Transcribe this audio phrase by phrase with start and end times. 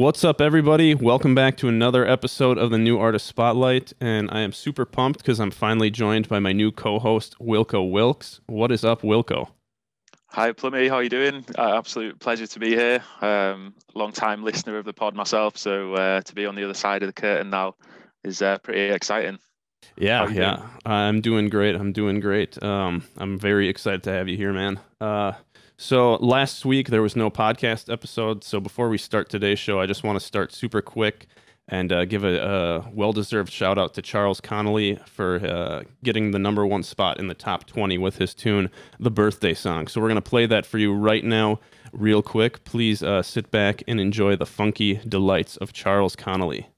[0.00, 0.94] What's up, everybody?
[0.94, 3.92] Welcome back to another episode of the New Artist Spotlight.
[4.00, 7.90] And I am super pumped because I'm finally joined by my new co host, Wilco
[7.90, 8.40] Wilkes.
[8.46, 9.50] What is up, Wilco?
[10.28, 10.88] Hi, Plummy.
[10.88, 11.44] How are you doing?
[11.58, 13.04] Uh, absolute pleasure to be here.
[13.20, 15.58] Um, long time listener of the pod myself.
[15.58, 17.74] So uh, to be on the other side of the curtain now
[18.24, 19.38] is uh, pretty exciting.
[19.98, 20.56] Yeah, yeah.
[20.56, 20.68] Doing?
[20.86, 21.74] I'm doing great.
[21.74, 22.60] I'm doing great.
[22.62, 24.80] Um, I'm very excited to have you here, man.
[25.82, 28.44] So last week there was no podcast episode.
[28.44, 31.26] So before we start today's show, I just want to start super quick
[31.68, 36.38] and uh, give a, a, well-deserved shout out to Charles Connolly for uh, getting the
[36.38, 40.08] number one spot in the top 20 with his tune, "The Birthday Song." So we're
[40.08, 41.60] gonna play that for you right now,
[41.94, 42.62] real quick.
[42.64, 46.68] Please uh, sit back and enjoy the funky delights of Charles Connolly.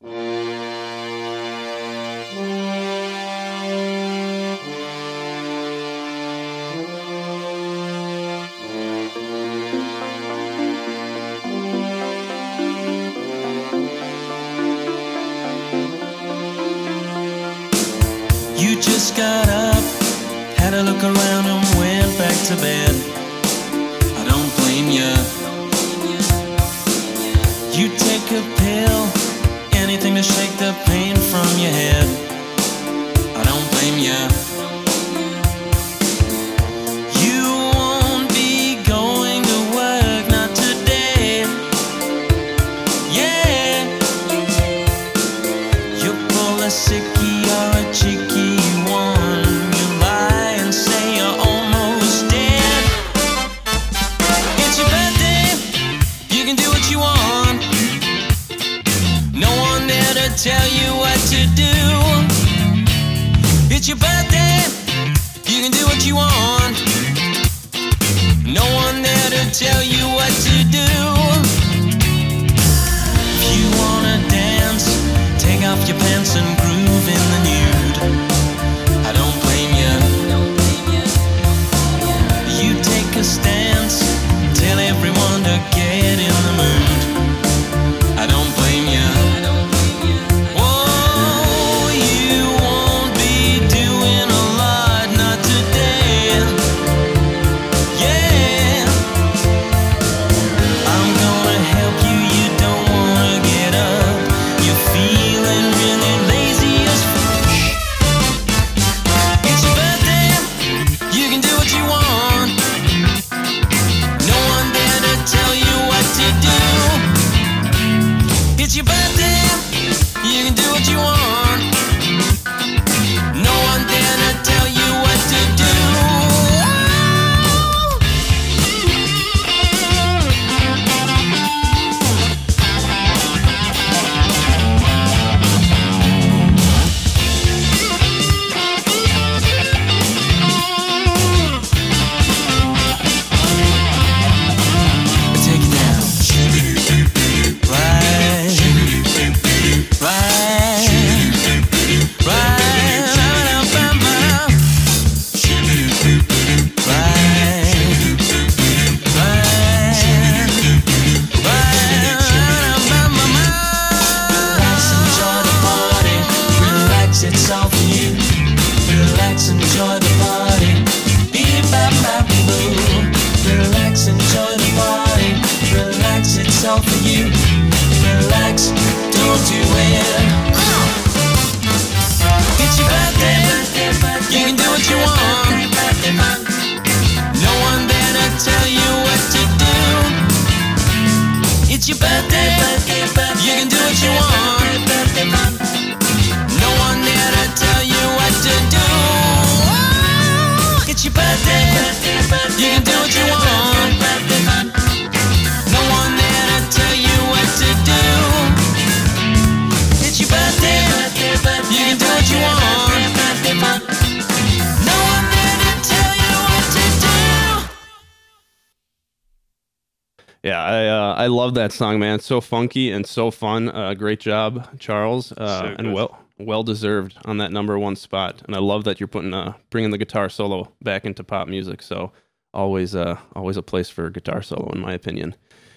[221.53, 222.15] Love that song, man.
[222.15, 223.69] It's so funky and so fun.
[223.69, 228.41] Uh, great job, Charles, uh, so and well well deserved on that number one spot.
[228.47, 231.83] And I love that you're putting uh, bringing the guitar solo back into pop music.
[231.83, 232.11] So
[232.55, 235.35] always uh, always a place for a guitar solo, in my opinion.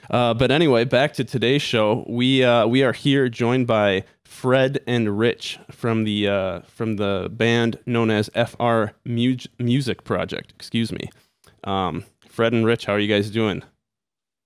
[0.09, 2.05] Uh, but anyway, back to today's show.
[2.07, 7.27] We uh, we are here joined by Fred and Rich from the uh, from the
[7.29, 10.53] band known as FR Music Project.
[10.55, 11.09] Excuse me.
[11.65, 13.61] Um, Fred and Rich, how are you guys doing?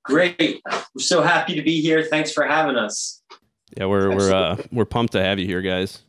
[0.09, 0.59] Great.
[0.67, 2.03] We're so happy to be here.
[2.03, 3.21] Thanks for having us.
[3.77, 6.01] Yeah, we're we're uh, we're pumped to have you here, guys.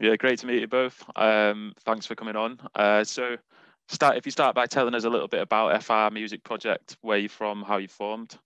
[0.00, 1.04] Yeah, great to meet you both.
[1.16, 2.58] Um, thanks for coming on.
[2.74, 3.36] Uh, so,
[3.88, 7.18] start if you start by telling us a little bit about FR Music Project, where
[7.18, 8.38] you're from, how you formed.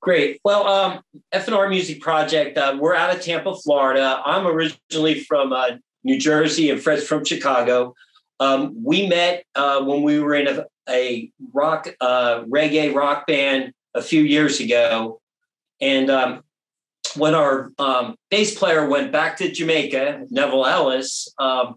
[0.00, 0.40] Great.
[0.44, 1.00] Well, um,
[1.34, 4.22] FNR Music Project, uh, we're out of Tampa, Florida.
[4.24, 5.70] I'm originally from uh,
[6.04, 7.94] New Jersey, and Fred's from Chicago.
[8.38, 13.72] Um, we met uh, when we were in a, a rock, uh, reggae rock band
[13.94, 15.20] a few years ago.
[15.80, 16.42] And um,
[17.16, 21.76] when our um, bass player went back to Jamaica, Neville Ellis, um,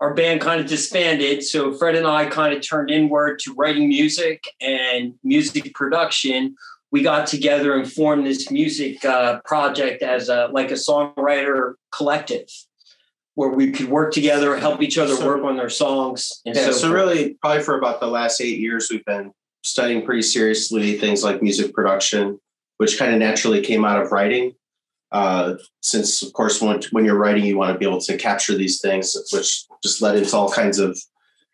[0.00, 1.42] our band kind of disbanded.
[1.42, 6.56] So Fred and I kind of turned inward to writing music and music production.
[6.90, 12.48] We got together and formed this music uh, project as a like a songwriter collective
[13.34, 16.40] where we could work together, help each other So- work on their songs.
[16.46, 19.32] And Yeah, so, so really, probably for about the last eight years, we've been
[19.64, 22.38] studying pretty seriously things like music production,
[22.76, 24.54] which kind of naturally came out of writing.
[25.10, 28.54] Uh, since, of course, when, when you're writing, you want to be able to capture
[28.54, 30.98] these things, which just led into all kinds of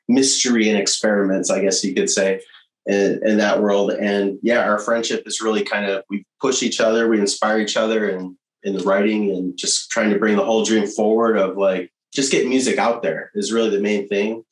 [0.08, 2.40] mystery and experiments, I guess you could say,
[2.86, 3.92] in, in that world.
[3.92, 7.76] And yeah, our friendship is really kind of we push each other, we inspire each
[7.76, 11.56] other, and in the writing and just trying to bring the whole dream forward of
[11.56, 14.44] like just get music out there is really the main thing.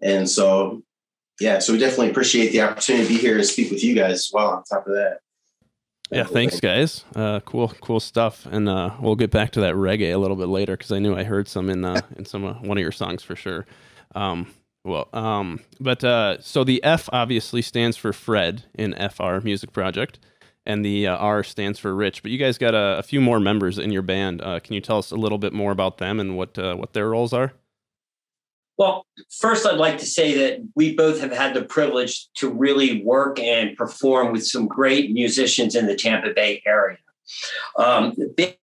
[0.00, 0.82] And so,
[1.40, 4.12] yeah, so we definitely appreciate the opportunity to be here and speak with you guys
[4.12, 4.50] as well.
[4.50, 5.18] On top of that,
[6.10, 7.04] Yeah, thanks, guys.
[7.16, 8.46] Uh, cool, cool stuff.
[8.46, 11.16] And uh, we'll get back to that reggae a little bit later because I knew
[11.16, 13.66] I heard some in uh, in some uh, one of your songs for sure.
[14.14, 14.46] Um,
[14.84, 20.18] well, um, but uh, so the F obviously stands for Fred in FR Music Project,
[20.66, 22.22] and the uh, R stands for Rich.
[22.22, 24.42] But you guys got a, a few more members in your band.
[24.42, 26.92] Uh, can you tell us a little bit more about them and what uh, what
[26.92, 27.54] their roles are?
[28.76, 33.02] Well, first, I'd like to say that we both have had the privilege to really
[33.04, 36.98] work and perform with some great musicians in the Tampa Bay area.
[37.78, 38.16] Um,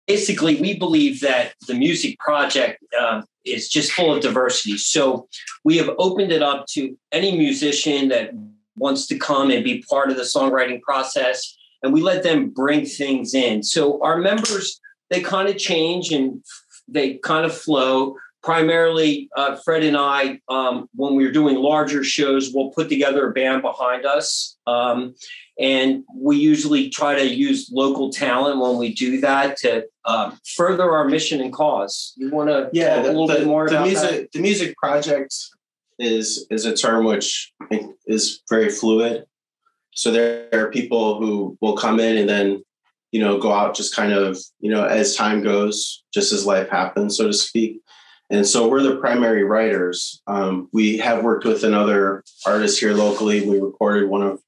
[0.06, 4.79] basically, we believe that the music project um, is just full of diversity.
[4.79, 5.29] So
[5.64, 8.31] we have opened it up to any musician that
[8.76, 12.87] wants to come and be part of the songwriting process, and we let them bring
[12.87, 13.62] things in.
[13.62, 14.81] So our members,
[15.11, 16.43] they kind of change and
[16.88, 22.53] they kind of flow primarily uh, fred and i um, when we're doing larger shows
[22.55, 25.15] we'll put together a band behind us um,
[25.59, 30.91] and we usually try to use local talent when we do that to um, further
[30.91, 33.77] our mission and cause you want to yeah, talk a little the- bit more the
[33.77, 35.35] about music that the music project
[36.01, 37.53] is is a term which
[38.07, 39.25] is very fluid.
[39.93, 42.65] So there are people who will come in and then
[43.13, 46.69] you know go out just kind of you know as time goes, just as life
[46.69, 47.81] happens, so to speak.
[48.31, 50.23] And so we're the primary writers.
[50.29, 53.47] Um, we have worked with another artist here locally.
[53.47, 54.41] We recorded one of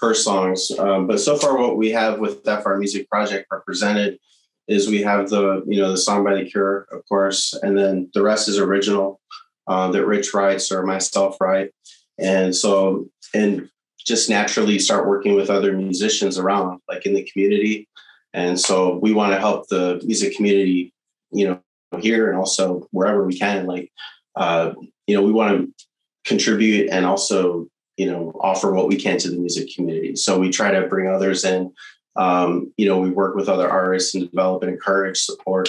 [0.00, 4.18] her songs, um, but so far what we have with FR Music Project represented
[4.66, 8.10] is we have the you know the song by the Cure, of course, and then
[8.14, 9.20] the rest is original
[9.66, 11.72] uh, that Rich writes or myself write,
[12.18, 13.68] and so and
[13.98, 17.88] just naturally start working with other musicians around, like in the community,
[18.32, 20.94] and so we want to help the music community,
[21.32, 21.60] you know,
[22.00, 23.90] here and also wherever we can, like
[24.36, 24.72] uh,
[25.06, 25.86] you know, we want to
[26.24, 27.66] contribute and also
[27.96, 30.14] you know offer what we can to the music community.
[30.16, 31.72] So we try to bring others in
[32.16, 35.68] um, you know, we work with other artists and develop and encourage support.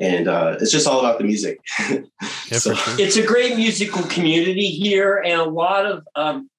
[0.00, 1.58] And uh, it's just all about the music.
[2.50, 2.94] Yeah, So- sure.
[2.98, 6.50] it's a great musical community here and a lot of um,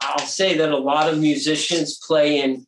[0.00, 2.64] i'll say that a lot of musicians play in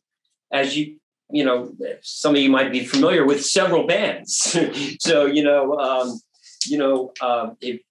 [0.51, 0.97] as you
[1.29, 4.57] you know some of you might be familiar with several bands.
[4.99, 6.19] So you know um,
[6.65, 7.81] you know uh, if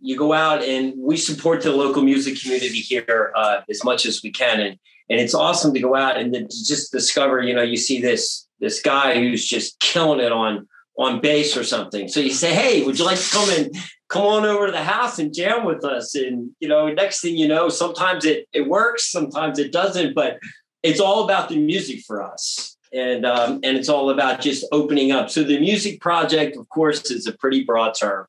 [0.00, 4.22] you go out and we support the local music community here uh, as much as
[4.22, 4.60] we can.
[4.60, 4.78] And
[5.08, 8.80] and it's awesome to go out and just discover you know you see this this
[8.80, 10.66] guy who's just killing it on
[10.98, 12.08] on bass or something.
[12.08, 13.74] So you say hey would you like to come and
[14.08, 16.14] come on over to the house and jam with us?
[16.14, 20.38] And you know next thing you know sometimes it it works sometimes it doesn't but
[20.82, 25.12] it's all about the music for us and um, and it's all about just opening
[25.12, 28.26] up so the music project of course is a pretty broad term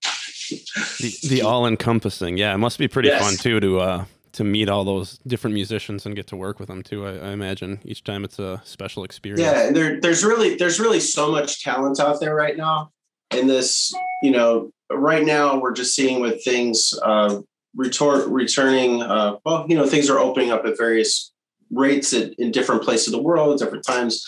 [0.99, 2.37] the, the all encompassing.
[2.37, 3.21] Yeah, it must be pretty Yes.
[3.23, 6.67] fun too to uh, to meet all those different musicians and get to work with
[6.67, 7.05] them too.
[7.05, 9.41] I, I imagine each time it's a special experience.
[9.41, 12.91] Yeah, and there, there's really there's really so much talent out there right now.
[13.31, 17.39] In this, you know, right now we're just seeing with things uh,
[17.77, 19.01] retor- returning.
[19.01, 21.31] Uh, well, you know, things are opening up at various
[21.71, 24.25] rates at, in different places of the world, different times,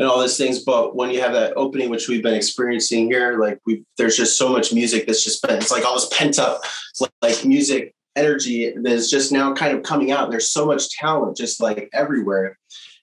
[0.00, 0.64] and all these things.
[0.64, 4.36] But when you have that opening, which we've been experiencing here, like we, there's just
[4.36, 5.58] so much music that's just been.
[5.58, 6.62] It's like all this pent up,
[6.98, 10.30] like, like music energy that is just now kind of coming out.
[10.30, 12.58] There's so much talent just like everywhere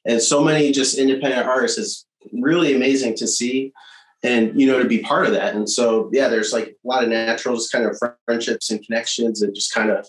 [0.06, 3.72] and so many just independent artists is really amazing to see
[4.24, 7.04] and you know to be part of that and so yeah there's like a lot
[7.04, 10.08] of natural just kind of friendships and connections and just kind of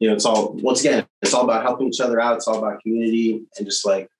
[0.00, 2.58] you know it's all once again it's all about helping each other out it's all
[2.58, 4.10] about community and just like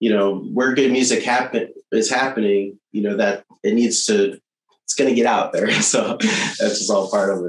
[0.00, 4.38] you know where good music happen is happening you know that it needs to
[4.84, 5.68] it's going to get out there.
[5.82, 7.44] So that's just all part of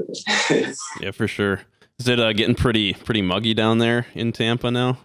[0.49, 0.75] it.
[1.01, 1.61] Yeah for sure.
[1.99, 4.97] Is it uh, getting pretty pretty muggy down there in tampa now?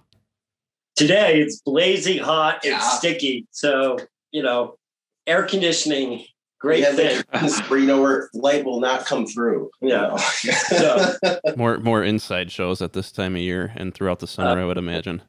[0.97, 2.79] Today it's blazing hot and Yeah.
[2.81, 3.47] sticky.
[3.51, 3.99] So
[4.31, 4.77] you know
[5.27, 6.25] air conditioning
[6.59, 7.23] great yeah, thing.
[7.33, 9.71] there's- where you know where light will not come through.
[9.81, 10.01] You Yeah.
[10.09, 10.17] know?
[10.69, 11.15] So-
[11.57, 14.79] more more inside shows at this time of year and throughout the summer i would
[14.79, 15.21] imagine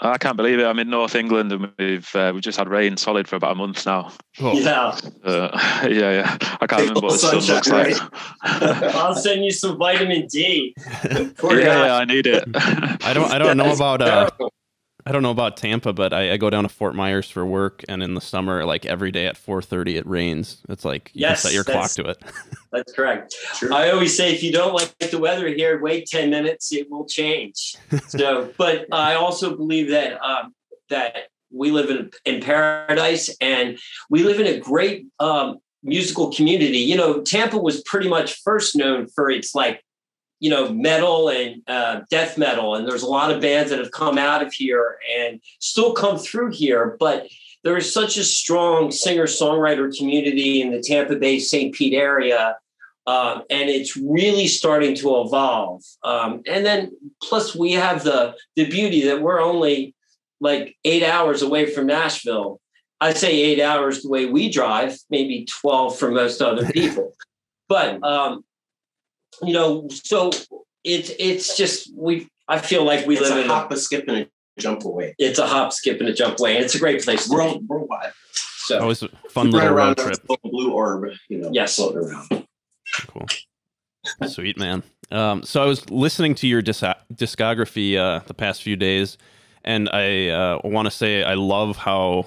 [0.00, 0.64] I can't believe it.
[0.64, 3.54] I'm in North England and we've uh, we've just had rain solid for about a
[3.56, 4.12] month now.
[4.40, 5.48] oh, yeah Uh,
[5.88, 6.36] yeah, yeah.
[6.60, 8.94] I can't remember what the sun looks Sunshine, like.
[8.94, 10.74] i'll send you some vitamin d
[11.10, 12.44] yeah, yeah, I need it.
[12.54, 14.52] i don't i don't know about uh terrible.
[15.08, 17.82] I don't know about Tampa, but I, I go down to Fort Myers for work,
[17.88, 20.58] and in the summer, like every day at 4:30, it rains.
[20.68, 22.22] It's like you Yes, can set your clock to it.
[22.72, 23.34] That's correct.
[23.54, 23.72] Sure.
[23.72, 27.06] I always say if you don't like the weather here, wait 10 minutes, it will
[27.06, 27.76] change.
[28.08, 30.54] So, but I also believe that um,
[30.90, 33.78] that we live in, in paradise and
[34.10, 36.78] we live in a great um, musical community.
[36.78, 39.82] You know, Tampa was pretty much first known for its like,
[40.40, 42.74] you know, metal and uh, death metal.
[42.74, 46.18] And there's a lot of bands that have come out of here and still come
[46.18, 46.96] through here.
[46.98, 47.28] But
[47.64, 51.74] there is such a strong singer songwriter community in the Tampa Bay St.
[51.74, 52.56] Pete area.
[53.06, 55.82] Um, and it's really starting to evolve.
[56.04, 56.92] Um, and then
[57.22, 59.94] plus we have the the beauty that we're only
[60.40, 62.60] like eight hours away from Nashville.
[63.00, 67.14] I say eight hours the way we drive, maybe 12 for most other people.
[67.68, 68.44] but um,
[69.42, 70.30] you know, so
[70.84, 74.06] it's it's just we I feel like we it's live a in hop a skip
[74.08, 74.26] and a
[74.60, 76.56] jump away it's a hop, skip, and a jump away.
[76.56, 77.66] And it's a great place to world be.
[77.68, 80.40] worldwide So Always a fun run little around road trip.
[80.42, 81.76] blue orb you know Yes.
[81.76, 82.46] floating around
[83.08, 83.26] Cool.
[84.26, 84.82] Sweet man.
[85.10, 86.82] Um, so I was listening to your dis-
[87.12, 89.18] discography uh, the past few days,
[89.64, 92.24] and I uh, want to say I love how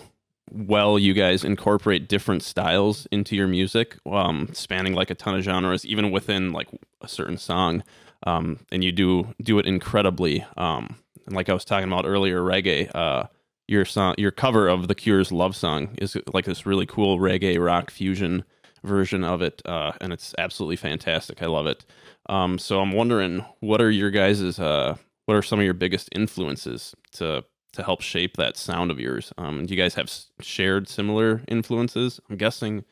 [0.51, 5.43] well you guys incorporate different styles into your music, um, spanning like a ton of
[5.43, 6.67] genres, even within like
[7.01, 7.83] a certain song.
[8.23, 10.45] Um, and you do do it incredibly.
[10.57, 12.93] Um, and like I was talking about earlier, reggae.
[12.93, 13.27] Uh,
[13.67, 17.63] your song, your cover of The Cure's "Love Song" is like this really cool reggae
[17.63, 18.43] rock fusion
[18.83, 21.41] version of it, uh, and it's absolutely fantastic.
[21.41, 21.85] I love it.
[22.27, 26.09] Um, so I'm wondering, what are your guys's, uh, what are some of your biggest
[26.13, 29.31] influences to to help shape that sound of yours?
[29.37, 32.19] Um, do you guys have shared similar influences?
[32.29, 32.83] I'm guessing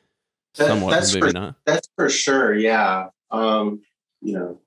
[0.55, 1.55] That- somewhat, that's maybe for- not.
[1.65, 2.53] That's for sure.
[2.53, 3.07] Yeah.
[3.31, 3.81] Um,
[4.21, 4.61] you know,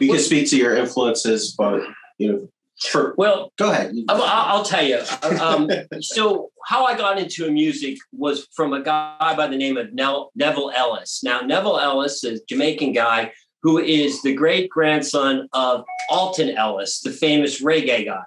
[0.00, 1.82] we can speak to your influences, but
[2.18, 2.48] you know,
[2.90, 3.94] for well, go ahead.
[4.08, 5.00] I'll, I'll tell you.
[5.40, 9.92] Um, so how I got into music was from a guy by the name of
[9.94, 11.22] Neville Ellis.
[11.22, 17.00] Now Neville Ellis is a Jamaican guy who is the great grandson of Alton Ellis,
[17.00, 18.22] the famous reggae guy.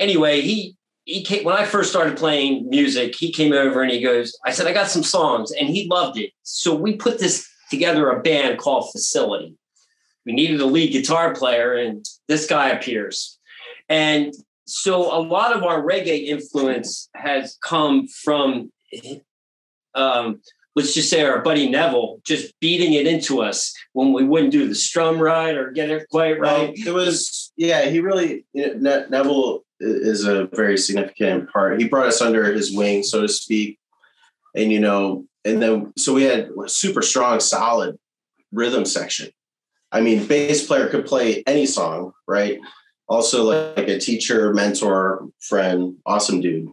[0.00, 3.14] Anyway, he he came when I first started playing music.
[3.14, 6.18] He came over and he goes, "I said I got some songs," and he loved
[6.18, 6.30] it.
[6.42, 9.54] So we put this together a band called Facility.
[10.24, 13.38] We needed a lead guitar player, and this guy appears.
[13.88, 14.34] And
[14.66, 18.72] so a lot of our reggae influence has come from,
[19.94, 20.40] um,
[20.74, 24.68] let's just say our buddy Neville just beating it into us when we wouldn't do
[24.68, 26.74] the strum right or get it quite Well, right.
[26.76, 27.82] it was yeah.
[27.86, 31.80] He really you know, Ne- Neville is a very significant part.
[31.80, 33.78] He brought us under his wing, so to speak,
[34.54, 37.98] and you know, and then so we had a super strong, solid
[38.52, 39.30] rhythm section.
[39.92, 42.58] I mean, bass player could play any song, right?
[43.08, 46.68] Also, like a teacher, mentor, friend, awesome dude.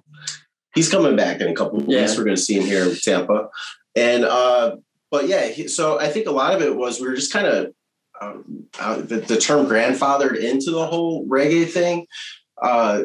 [0.73, 2.11] He's coming back in a couple of weeks.
[2.13, 2.17] Yeah.
[2.17, 3.49] We're going to see him here in Tampa,
[3.95, 4.77] and uh,
[5.11, 5.47] but yeah.
[5.47, 7.73] He, so I think a lot of it was we were just kind of
[8.19, 12.07] um, uh, the, the term grandfathered into the whole reggae thing.
[12.61, 13.03] Uh,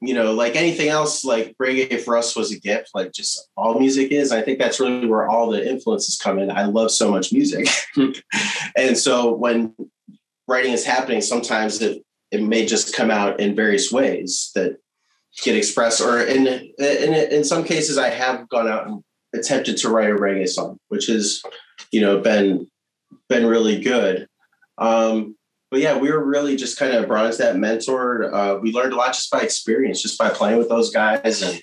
[0.00, 3.80] you know, like anything else, like reggae for us was a gift, like just all
[3.80, 4.30] music is.
[4.30, 6.50] I think that's really where all the influences come in.
[6.50, 7.66] I love so much music.
[8.76, 9.74] and so when
[10.46, 14.78] writing is happening, sometimes it, it may just come out in various ways that
[15.42, 19.02] get expressed, or in, in, in some cases, I have gone out and
[19.34, 21.42] attempted to write a reggae song, which has,
[21.90, 22.68] you know, been
[23.28, 24.26] been really good.
[24.78, 25.36] Um,
[25.70, 28.34] but yeah, we were really just kind of brought into that mentor.
[28.34, 31.60] Uh, we learned a lot just by experience, just by playing with those guys, and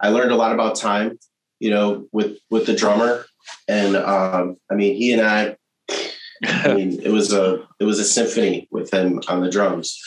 [0.00, 1.18] I learned a lot about time.
[1.58, 3.24] You know, with with the drummer,
[3.66, 5.56] and um, I mean, he and I.
[6.44, 9.98] I mean, it was a it was a symphony with him on the drums,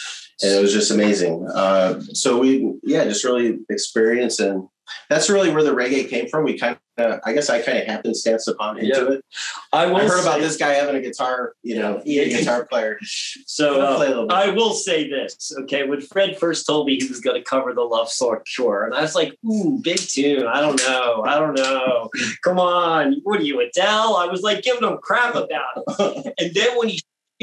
[0.43, 1.47] and it was just amazing.
[1.51, 4.67] Uh, so we, yeah, just really experience, and
[5.09, 6.43] that's really where the reggae came from.
[6.43, 9.11] We kind of, I guess, I kind of happenstance upon into Yeah.
[9.17, 9.25] it.
[9.73, 12.97] I I heard about this guy having a guitar, you know, he a guitar player.
[13.45, 14.25] So uh.
[14.29, 15.83] I will say this, okay?
[15.87, 18.93] When Fred first told me he was going to cover the Love Song Cure, and
[18.93, 20.47] I was like, "Ooh, big tune!
[20.47, 22.09] I don't know, I don't know.
[22.43, 26.53] Come on, what are you, Adele?" I was like giving him crap about it, and
[26.53, 27.01] then when he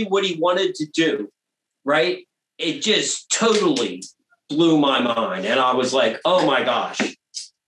[0.08, 1.30] what he wanted to do,
[1.84, 2.26] right?
[2.58, 4.02] It just totally
[4.48, 7.00] blew my mind, and I was like, "Oh my gosh,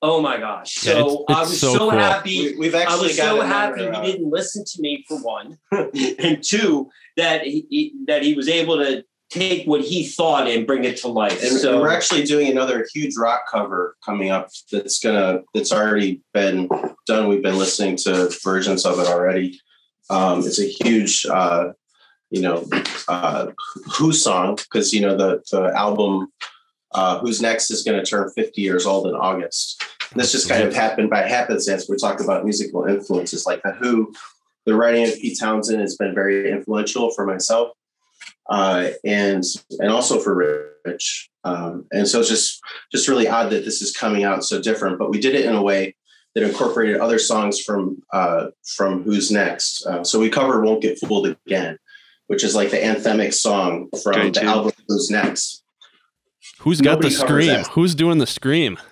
[0.02, 1.90] oh my gosh!" Yeah, So it's- I was so so, cool.
[1.90, 2.52] happy.
[2.52, 5.59] We, we've I actually was got so happy he didn't listen to me for one,
[5.73, 10.67] and two that he, he- that he was able to take what he thought and
[10.67, 11.43] bring it to life.
[11.43, 16.23] And so we're actually doing another huge rock cover coming up that's gonna that's already
[16.33, 16.69] been
[17.07, 17.28] done.
[17.28, 19.61] We've been listening to versions of it already.
[20.09, 21.73] Um, it's a huge uh,
[22.31, 22.67] you know,
[23.09, 23.49] uh,
[23.99, 26.33] Who song because you know the the album
[26.92, 29.83] uh, Who's Next is going to turn 50 years old in August.
[30.14, 31.88] This just kind of happened by happenstance.
[31.88, 34.12] We're talking about musical influences like the Who.
[34.64, 37.73] The writing of Pete Townshend has been very influential for myself,
[38.49, 39.45] uh, and
[39.78, 41.30] and also for Rich.
[41.45, 42.61] Um, and so it's just
[42.92, 44.99] just really odd that this is coming out so different.
[44.99, 45.95] But we did it in a way
[46.35, 49.87] that incorporated other songs from uh, from Who's Next.
[49.87, 51.78] Uh, so we covered "Won't Get Fooled Again,"
[52.26, 54.49] which is like the anthemic song from Great the tune.
[54.49, 55.62] album "Who's Next."
[56.60, 57.48] Who's got the scream?
[57.48, 57.68] that.
[57.68, 58.78] Who's doing the scream?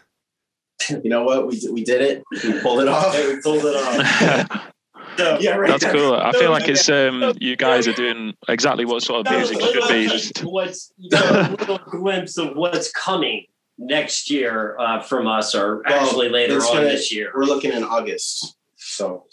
[1.02, 1.46] You know what?
[1.48, 2.22] We we did it.
[2.44, 3.14] We pulled it off.
[3.26, 4.62] we pulled it off.
[5.16, 5.70] So, Yeah, right.
[5.70, 6.12] That's cool.
[6.14, 9.88] I feel like it's um, you guys are doing exactly what sort of music should
[9.88, 10.06] be.
[10.08, 13.46] Just what's you know, a little glimpse of what's coming
[13.78, 17.32] next year uh, from us, or actually later on gonna- this year.
[17.34, 18.56] We're looking in August.
[18.76, 19.24] So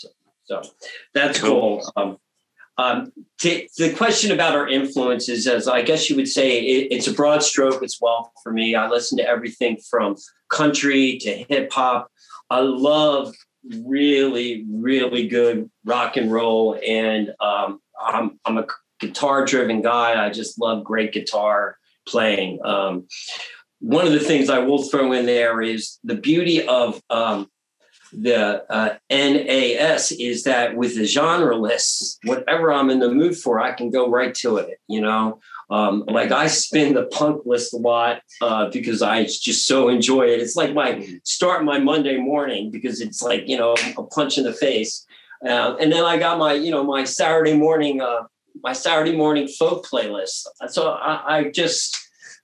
[0.46, 0.62] So
[1.14, 1.82] that's Cool.
[1.82, 1.92] cool.
[1.98, 2.18] Um,
[2.78, 7.08] um, to, the question about our influences, as I guess you would say, it, it's
[7.08, 8.76] a broad stroke as well for me.
[8.76, 10.16] I listen to everything from
[10.50, 12.10] country to hip hop.
[12.50, 13.34] I love
[13.82, 18.68] really, really good rock and roll, and um, I'm I'm a
[19.00, 20.24] guitar driven guy.
[20.24, 22.60] I just love great guitar playing.
[22.66, 23.08] Um,
[23.80, 27.50] one of the things I will throw in there is the beauty of um,
[28.14, 33.60] the uh, NAS is that with the genre lists, whatever I'm in the mood for,
[33.60, 34.80] I can go right to it.
[34.88, 39.66] You know, um, like I spin the punk list a lot uh, because I just
[39.66, 40.40] so enjoy it.
[40.40, 44.44] It's like my start my Monday morning because it's like you know a punch in
[44.44, 45.06] the face.
[45.46, 48.24] Uh, and then I got my you know my Saturday morning uh,
[48.64, 50.46] my Saturday morning folk playlist.
[50.68, 51.98] So I, I just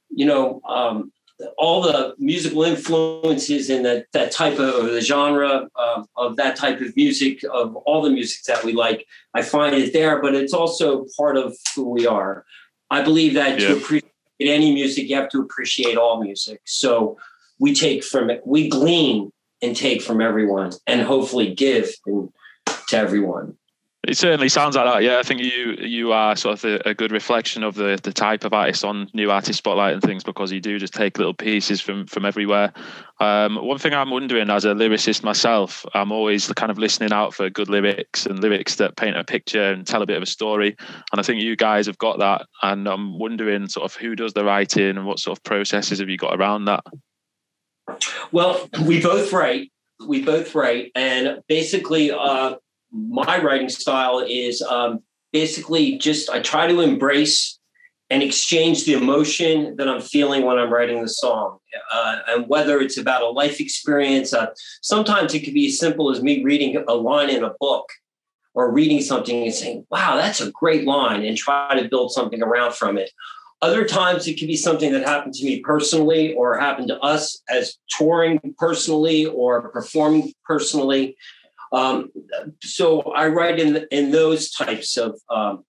[0.09, 1.11] you know um,
[1.57, 6.55] all the musical influences and that that type of or the genre um, of that
[6.55, 10.35] type of music of all the music that we like i find it there but
[10.35, 12.45] it's also part of who we are.
[12.91, 13.69] I believe that Yeah.
[13.69, 16.59] to appreciate any music you have to appreciate all music.
[16.65, 17.17] So
[17.59, 22.33] we take from it we glean and take from everyone and hopefully give to
[22.91, 23.58] everyone
[24.09, 25.03] It certainly sounds like that.
[25.03, 28.11] Yeah, I think you you are sort of a, a good reflection of the the
[28.11, 31.35] type of artist on New Artist Spotlight and things because you do just take little
[31.35, 32.73] pieces from from everywhere.
[33.19, 37.35] Um, one thing I'm wondering as a lyricist myself, I'm always kind of listening out
[37.35, 40.25] for good lyrics and lyrics that paint a picture and tell a bit of a
[40.25, 40.75] story.
[41.11, 42.47] And I think you guys have got that.
[42.63, 46.09] And I'm wondering sort of who does the writing and what sort of processes have
[46.09, 46.83] you got around that?
[48.31, 49.71] Well, we both write.
[50.07, 52.55] We both write, and basically, uh,
[52.91, 57.59] my writing style is um, basically just I try to embrace
[58.09, 61.59] and exchange the emotion that I'm feeling when I'm writing the song,
[61.91, 64.33] uh, and whether it's about a life experience.
[64.33, 64.47] Uh,
[64.81, 67.87] sometimes it could be as simple as me reading a line in a book
[68.55, 72.41] or reading something and saying, "Wow, that's a great line," and try to build something
[72.41, 73.11] around from it.
[73.61, 77.41] Other times it could be something that happened to me personally or happened to us
[77.49, 81.17] as touring personally or performing personally.
[81.71, 82.11] Um,
[82.61, 85.63] so I write in in those types of um,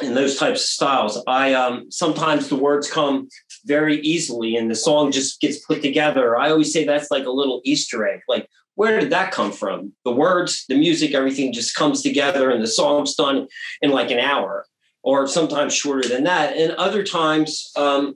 [0.00, 1.22] in those types of styles.
[1.26, 3.28] I um, sometimes the words come
[3.64, 6.36] very easily and the song just gets put together.
[6.36, 8.20] I always say that's like a little Easter egg.
[8.28, 9.92] Like where did that come from?
[10.04, 13.48] The words, the music, everything just comes together and the song's done
[13.82, 14.66] in like an hour
[15.02, 16.56] or sometimes shorter than that.
[16.56, 18.14] And other times, um,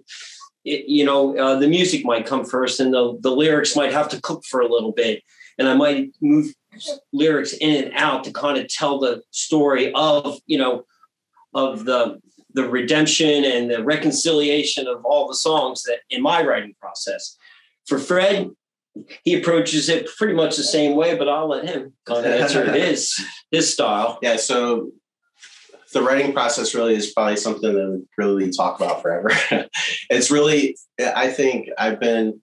[0.65, 4.09] it, you know, uh, the music might come first and the, the lyrics might have
[4.11, 5.25] to cook for a little bit.
[5.59, 6.55] And I might move
[7.13, 10.85] lyrics in and out to kind of tell the story of, you know,
[11.55, 12.21] of the
[12.55, 17.37] the redemption and the reconciliation of all the songs that in my writing process.
[17.87, 18.51] For Fred,
[19.25, 22.71] he approaches it pretty much the same way, but I'll let him kind of answer
[22.73, 23.19] his
[23.51, 24.19] his style.
[24.23, 24.91] yeah, so
[25.93, 29.31] the writing process really is probably something that we really talk about forever.
[30.11, 32.41] it's really, I think I've been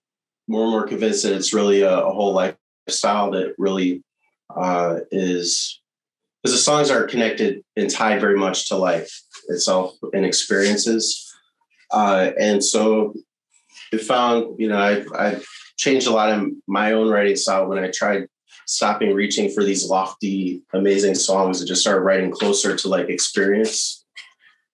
[0.48, 4.04] more and more convinced that it's really a, a whole lifestyle that really
[4.56, 5.82] uh, is
[6.42, 9.12] because the songs are connected and tied very much to life
[9.50, 11.26] itself and experiences.
[11.92, 13.14] Uh, and so
[13.92, 15.46] it found, you know, I've, I've
[15.78, 18.28] changed a lot of my own writing style when I tried
[18.68, 24.06] stopping reaching for these lofty, amazing songs and just started writing closer to like experience.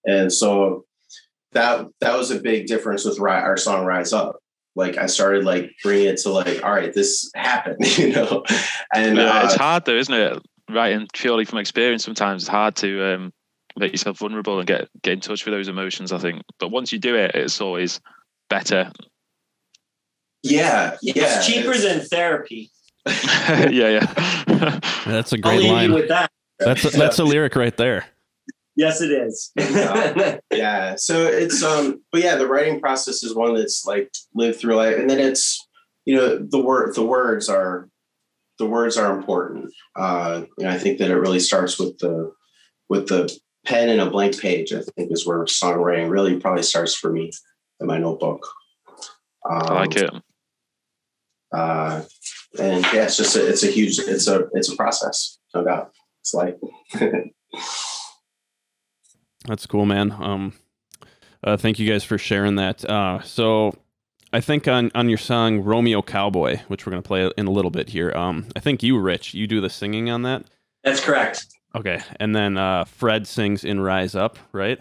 [0.05, 0.85] And so
[1.53, 4.35] that that was a big difference with our song "Rise Up."
[4.75, 8.43] Like I started like bringing it to like, all right, this happened, you know.
[8.93, 10.41] And yeah, uh, it's hard though, isn't it?
[10.69, 13.33] Writing purely from experience, sometimes it's hard to um,
[13.77, 16.11] make yourself vulnerable and get get in touch with those emotions.
[16.11, 17.99] I think, but once you do it, it's always
[18.49, 18.91] better.
[20.43, 21.37] Yeah, yeah.
[21.37, 22.71] It's cheaper than therapy.
[23.07, 24.79] yeah, yeah.
[25.05, 25.89] That's a I'll great leave line.
[25.89, 26.31] you with that.
[26.59, 28.05] That's a, that's a lyric right there.
[28.75, 29.51] Yes, it is.
[29.55, 30.37] Yeah.
[30.51, 30.95] yeah.
[30.95, 34.97] So it's um, but yeah, the writing process is one that's like lived through life,
[34.97, 35.65] and then it's
[36.05, 37.89] you know the word the words are
[38.59, 39.71] the words are important.
[39.95, 42.31] Uh, and I think that it really starts with the
[42.89, 44.73] with the pen and a blank page.
[44.73, 47.31] I think is where songwriting really probably starts for me
[47.79, 48.45] in my notebook.
[49.49, 50.11] Um, I like it.
[51.53, 52.01] Uh,
[52.59, 55.91] and yeah, it's just a, it's a huge it's a it's a process, no doubt.
[56.21, 56.57] It's like
[59.47, 60.11] That's cool, man.
[60.11, 60.53] Um,
[61.43, 62.83] uh, thank you guys for sharing that.
[62.83, 63.75] Uh, so
[64.33, 67.71] I think on on your song Romeo Cowboy, which we're gonna play in a little
[67.71, 68.11] bit here.
[68.15, 70.45] Um, I think you, Rich, you do the singing on that.
[70.83, 71.45] That's correct.
[71.75, 74.79] Okay, and then uh, Fred sings in "Rise Up," right?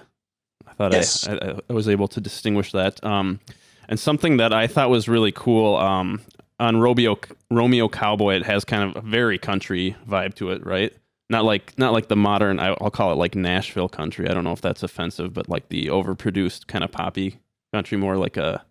[0.67, 1.29] I thought Yes.
[1.29, 3.03] I, I, I was able to distinguish that.
[3.05, 3.41] Um,
[3.89, 6.23] and something that I thought was really cool um,
[6.59, 7.19] on Romeo
[7.51, 10.93] Romeo Cowboy, it has kind of a very country vibe to it, right?
[11.35, 12.61] Not like not like the modern.
[12.61, 14.29] I'll call it like Nashville country.
[14.29, 17.39] I don't know if that's offensive, but like the overproduced kind of poppy
[17.73, 18.65] country, more like a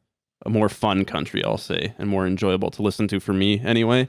[0.46, 4.08] a more fun country, I'll say, and more enjoyable to listen to for me anyway.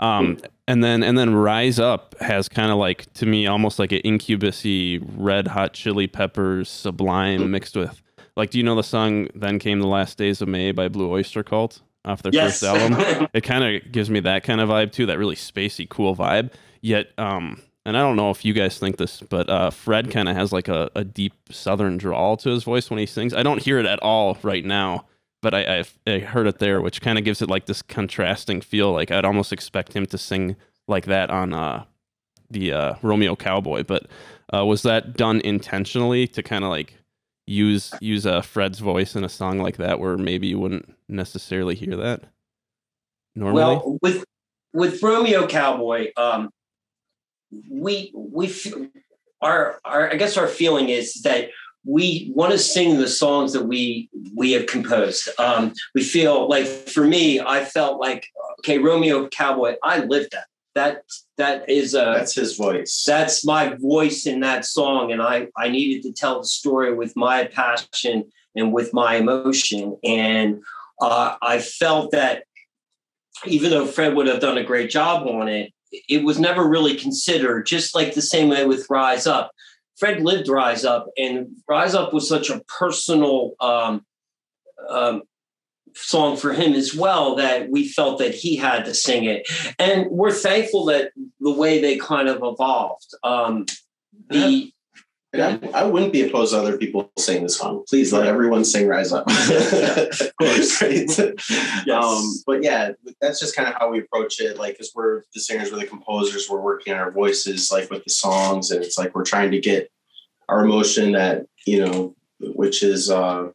[0.00, 3.92] Um, and then and then Rise Up has kind of like to me almost like
[3.92, 8.02] an incubusy Red Hot Chili Peppers Sublime mixed with
[8.36, 11.08] like do you know the song Then Came the Last Days of May by Blue
[11.12, 12.58] Oyster Cult off their Yes.
[12.60, 13.28] first album?
[13.34, 16.50] it kind of gives me that kind of vibe too, that really spacey cool vibe.
[16.80, 20.28] Yet um and I don't know if you guys think this, but uh, Fred kind
[20.28, 23.34] of has like a, a deep southern drawl to his voice when he sings.
[23.34, 25.04] I don't hear it at all right now,
[25.42, 28.62] but I, I've, I heard it there, which kind of gives it like this contrasting
[28.62, 28.92] feel.
[28.92, 30.56] Like I'd almost expect him to sing
[30.88, 31.84] like that on uh,
[32.50, 33.82] the uh, Romeo Cowboy.
[33.82, 34.06] But
[34.54, 36.94] uh, was that done intentionally to kind of like
[37.46, 41.74] use use uh, Fred's voice in a song like that, where maybe you wouldn't necessarily
[41.74, 42.22] hear that
[43.34, 43.62] normally?
[43.62, 44.24] Well, with
[44.72, 46.50] with Romeo Cowboy, um,
[47.70, 48.52] we we
[49.40, 51.50] our our I guess our feeling is that
[51.84, 55.28] we want to sing the songs that we we have composed.
[55.38, 58.26] Um, we feel like for me, I felt like
[58.60, 60.46] okay, Romeo Cowboy, I lived that.
[60.74, 61.04] That
[61.36, 63.04] that is a that's his voice.
[63.06, 67.14] that's my voice in that song and i i needed to tell the story with
[67.14, 68.24] my passion
[68.56, 70.62] and with my emotion and
[71.00, 72.42] uh, i felt that
[73.46, 75.72] even though fred would have done a great job on it
[76.08, 79.50] it was never really considered just like the same way with rise up.
[79.96, 84.04] Fred lived rise up and rise up was such a personal um,
[84.88, 85.22] um,
[85.94, 89.48] song for him as well that we felt that he had to sing it.
[89.78, 93.66] And we're thankful that the way they kind of evolved um
[94.28, 94.72] the
[95.34, 95.42] And
[95.74, 97.82] I, I wouldn't be opposed to other people singing this song.
[97.88, 100.80] Please let everyone sing "Rise Up." of course.
[100.82, 101.34] right?
[101.86, 102.04] Yes.
[102.04, 104.58] Um, but yeah, that's just kind of how we approach it.
[104.58, 108.04] Like, because we're the singers, we're the composers, we're working on our voices, like with
[108.04, 109.90] the songs, and it's like we're trying to get
[110.48, 113.48] our emotion that you know, which is uh,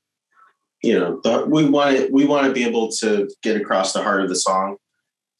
[0.83, 2.11] you know, the, we want it.
[2.11, 4.75] We want to be able to get across the heart of the song.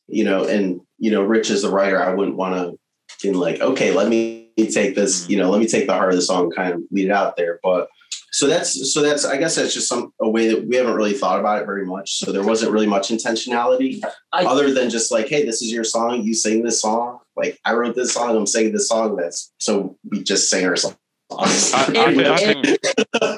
[0.08, 2.02] You know, and you know, Rich is the writer.
[2.02, 2.80] I wouldn't want to
[3.22, 6.16] be like, okay, let me take this, you know, let me take the heart of
[6.16, 7.60] the song and kind of lead it out there.
[7.64, 7.88] But
[8.32, 11.14] so that's so that's I guess that's just some a way that we haven't really
[11.14, 12.18] thought about it very much.
[12.20, 15.84] So there wasn't really much intentionality I- other than just like, hey, this is your
[15.84, 17.20] song, you sing this song.
[17.36, 19.16] Like I wrote this song, I'm singing this song.
[19.16, 20.96] That's so we just sing our song.
[21.32, 22.78] I, I, think- I think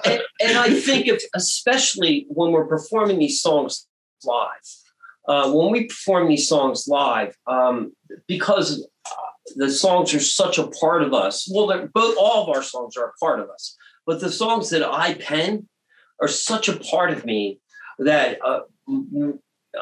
[0.06, 3.86] and, and I think if, especially when we're performing these songs
[4.24, 4.48] live,
[5.28, 7.94] uh, when we perform these songs live, um,
[8.28, 8.88] because
[9.56, 11.50] the songs are such a part of us.
[11.54, 14.70] Well, they're both all of our songs are a part of us, but the songs
[14.70, 15.68] that I pen
[16.22, 17.60] are such a part of me
[18.00, 18.62] that uh,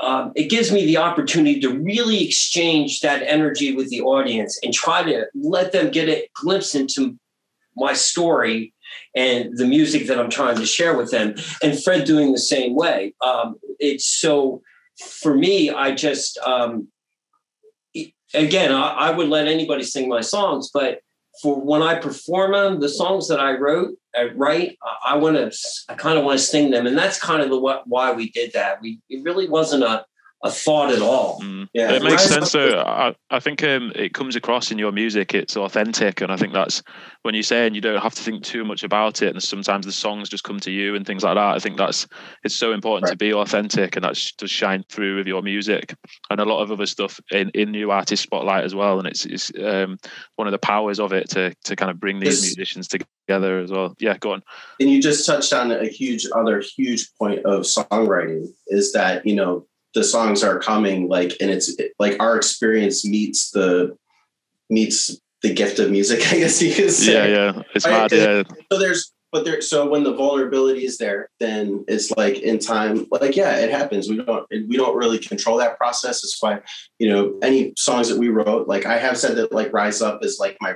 [0.01, 4.73] um, it gives me the opportunity to really exchange that energy with the audience and
[4.73, 7.17] try to let them get a glimpse into
[7.75, 8.73] my story
[9.15, 11.35] and the music that I'm trying to share with them.
[11.63, 13.13] And Fred doing the same way.
[13.21, 14.61] Um, it's so
[14.99, 16.87] for me, I just um,
[18.33, 20.99] again, I, I would let anybody sing my songs, but
[21.41, 25.57] for when I perform them, the songs that I wrote, I write, I want to,
[25.87, 28.51] I kind of want to sing them, and that's kind of the why we did
[28.53, 28.81] that.
[28.81, 30.05] We it really wasn't a
[30.43, 31.39] a thought at all.
[31.41, 31.67] Mm.
[31.73, 32.51] Yeah, it makes sense.
[32.51, 35.33] So I, I think um, it comes across in your music.
[35.33, 36.81] It's authentic, and I think that's
[37.23, 39.85] when you say and you don't have to think too much about it, and sometimes
[39.85, 41.55] the songs just come to you and things like that.
[41.55, 42.07] I think that's
[42.43, 43.11] it's so important right.
[43.11, 45.93] to be authentic, and that does shine through with your music
[46.29, 48.97] and a lot of other stuff in, in new artist spotlight as well.
[48.99, 49.97] And it's it's um,
[50.37, 53.71] one of the powers of it to to kind of bring these musicians together as
[53.71, 53.93] well.
[53.99, 54.43] Yeah, go on.
[54.79, 59.35] And you just touched on a huge other huge point of songwriting is that you
[59.35, 63.97] know the songs are coming like and it's like our experience meets the
[64.69, 67.13] meets the gift of music i guess you could say.
[67.13, 67.61] Yeah yeah.
[67.73, 68.11] It's right?
[68.11, 68.43] mad yeah.
[68.71, 73.05] so there's but there so when the vulnerability is there then it's like in time
[73.11, 74.09] like yeah it happens.
[74.09, 76.23] We don't we don't really control that process.
[76.23, 76.61] It's why
[76.97, 80.23] you know any songs that we wrote like i have said that like rise up
[80.23, 80.75] is like my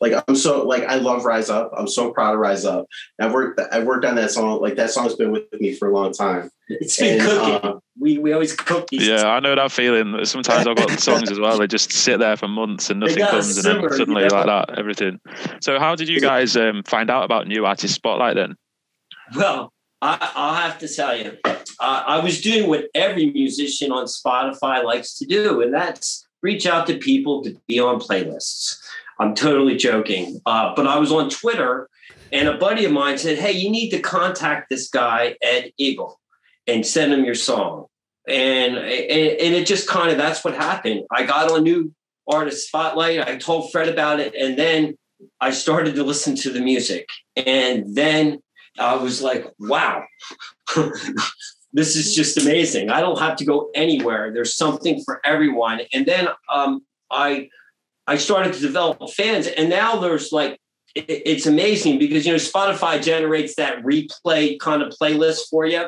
[0.00, 1.72] like I'm so like I love Rise Up.
[1.76, 2.86] I'm so proud of Rise Up.
[3.20, 4.60] I've worked I've worked on that song.
[4.60, 6.50] Like that song's been with me for a long time.
[6.68, 7.70] It's been and, cooking.
[7.70, 9.06] Uh, we we always cook these.
[9.06, 10.24] Yeah, I know that feeling.
[10.24, 11.58] Sometimes I've got songs as well.
[11.58, 14.36] They just sit there for months and nothing comes, simmer, and then suddenly you know?
[14.36, 15.20] like that, everything.
[15.60, 18.56] So how did you guys um, find out about New Artist Spotlight then?
[19.34, 24.06] Well, I, will have to tell you, uh, I was doing what every musician on
[24.06, 28.76] Spotify likes to do, and that's reach out to people to be on playlists.
[29.18, 30.40] I'm totally joking.
[30.46, 31.88] Uh, but I was on Twitter
[32.32, 36.20] and a buddy of mine said, Hey, you need to contact this guy, Ed Eagle,
[36.66, 37.86] and send him your song.
[38.28, 41.04] And, and, and it just kind of that's what happened.
[41.12, 41.94] I got on New
[42.28, 43.26] Artist Spotlight.
[43.26, 44.34] I told Fred about it.
[44.34, 44.96] And then
[45.40, 47.08] I started to listen to the music.
[47.36, 48.40] And then
[48.78, 50.04] I was like, wow,
[51.72, 52.90] this is just amazing.
[52.90, 54.32] I don't have to go anywhere.
[54.32, 55.80] There's something for everyone.
[55.92, 57.48] And then um, I
[58.06, 60.58] I started to develop fans, and now there's like
[60.94, 65.86] it's amazing because you know Spotify generates that replay kind of playlist for you.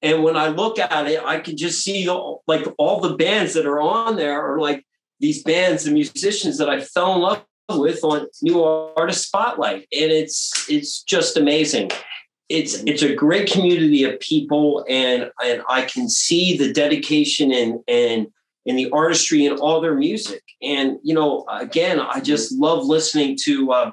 [0.00, 3.54] And when I look at it, I can just see all, like all the bands
[3.54, 4.86] that are on there are like
[5.18, 10.12] these bands and musicians that I fell in love with on New Artist Spotlight, and
[10.12, 11.90] it's it's just amazing.
[12.48, 17.80] It's it's a great community of people, and and I can see the dedication and
[17.88, 18.28] and
[18.68, 20.42] in the artistry in all their music.
[20.62, 23.72] And you know, again, I just love listening to.
[23.72, 23.90] Uh,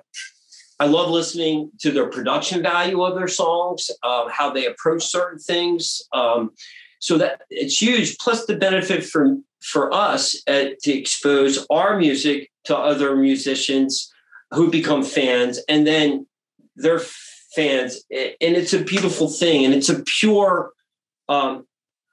[0.77, 5.39] I love listening to their production value of their songs, uh, how they approach certain
[5.39, 6.01] things.
[6.11, 6.51] Um,
[6.99, 8.17] so that it's huge.
[8.17, 14.11] Plus the benefit for for us uh, to expose our music to other musicians
[14.51, 16.27] who become fans, and then
[16.75, 18.03] their fans.
[18.11, 20.71] And it's a beautiful thing, and it's a pure
[21.29, 21.65] um,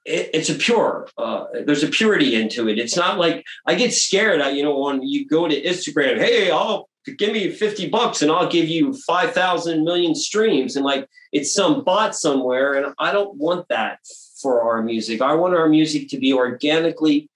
[0.04, 2.78] it, it's a pure uh, there's a purity into it.
[2.78, 4.40] It's not like i get scared.
[4.40, 6.88] I, you know when you go to instagram hey i'll
[7.18, 10.76] give me 50 bucks and i'll give you 5000 million streams.
[10.76, 13.98] And like it's some bot somewhere and i don't want that
[14.42, 15.22] for our music.
[15.22, 17.30] I want our music to be organically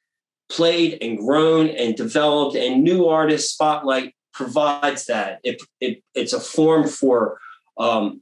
[0.49, 5.39] played and grown and developed and new artist spotlight provides that.
[5.43, 7.39] It, it it's a form for
[7.79, 8.21] um,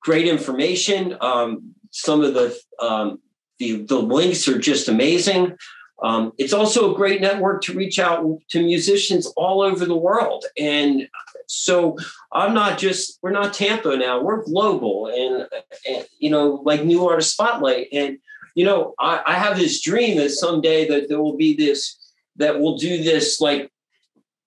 [0.00, 1.16] great information.
[1.20, 3.20] Um, some of the um,
[3.58, 5.56] the, the links are just amazing.
[6.02, 10.44] Um, it's also a great network to reach out to musicians all over the world.
[10.58, 11.08] And
[11.46, 11.96] so
[12.32, 15.48] I'm not just, we're not Tampa now, we're global and,
[15.88, 17.88] and you know, like New Artist Spotlight.
[17.92, 18.18] And,
[18.54, 21.96] you know, I, I have this dream that someday that there will be this,
[22.36, 23.70] that will do this like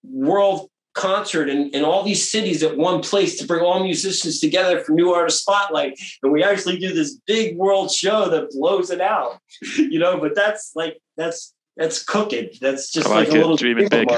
[0.04, 4.82] world concert in, in all these cities at one place to bring all musicians together
[4.82, 5.98] for New Artist Spotlight.
[6.22, 9.40] And we actually do this big world show that blows it out,
[9.78, 12.50] you know, but that's like, that's, that's cooking.
[12.60, 14.10] That's just like, like, a little dreaming big.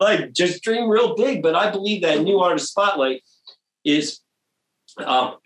[0.00, 1.42] Like just dream real big.
[1.42, 3.22] But I believe that New Artist Spotlight
[3.84, 4.20] is,
[4.98, 5.36] um,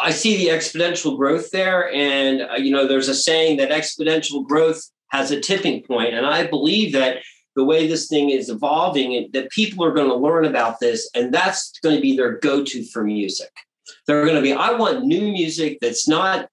[0.00, 1.92] I see the exponential growth there.
[1.92, 6.26] And, uh, you know, there's a saying that exponential growth has a tipping point, And
[6.26, 7.18] I believe that
[7.54, 11.32] the way this thing is evolving that people are going to learn about this and
[11.32, 13.50] that's going to be their go-to for music.
[14.06, 16.48] They're going to be i want new music that's not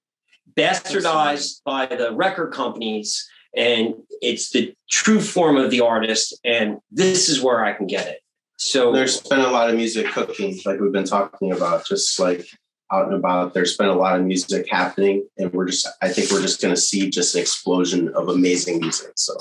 [0.56, 7.28] bastardized by the record companies and it's the true form of the artist and this
[7.28, 8.20] is where i can get it.
[8.56, 12.46] So there's been a lot of music cooking like we've been talking about just like
[12.92, 16.30] out and about there's been a lot of music happening and we're just i think
[16.30, 19.36] we're just going to see just an explosion of amazing music so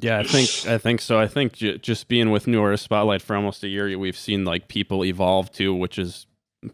[0.00, 1.18] Yeah, I think I think so.
[1.18, 4.44] I think j- just being with New Artist Spotlight for almost a year, we've seen
[4.44, 6.26] like people evolve too, which is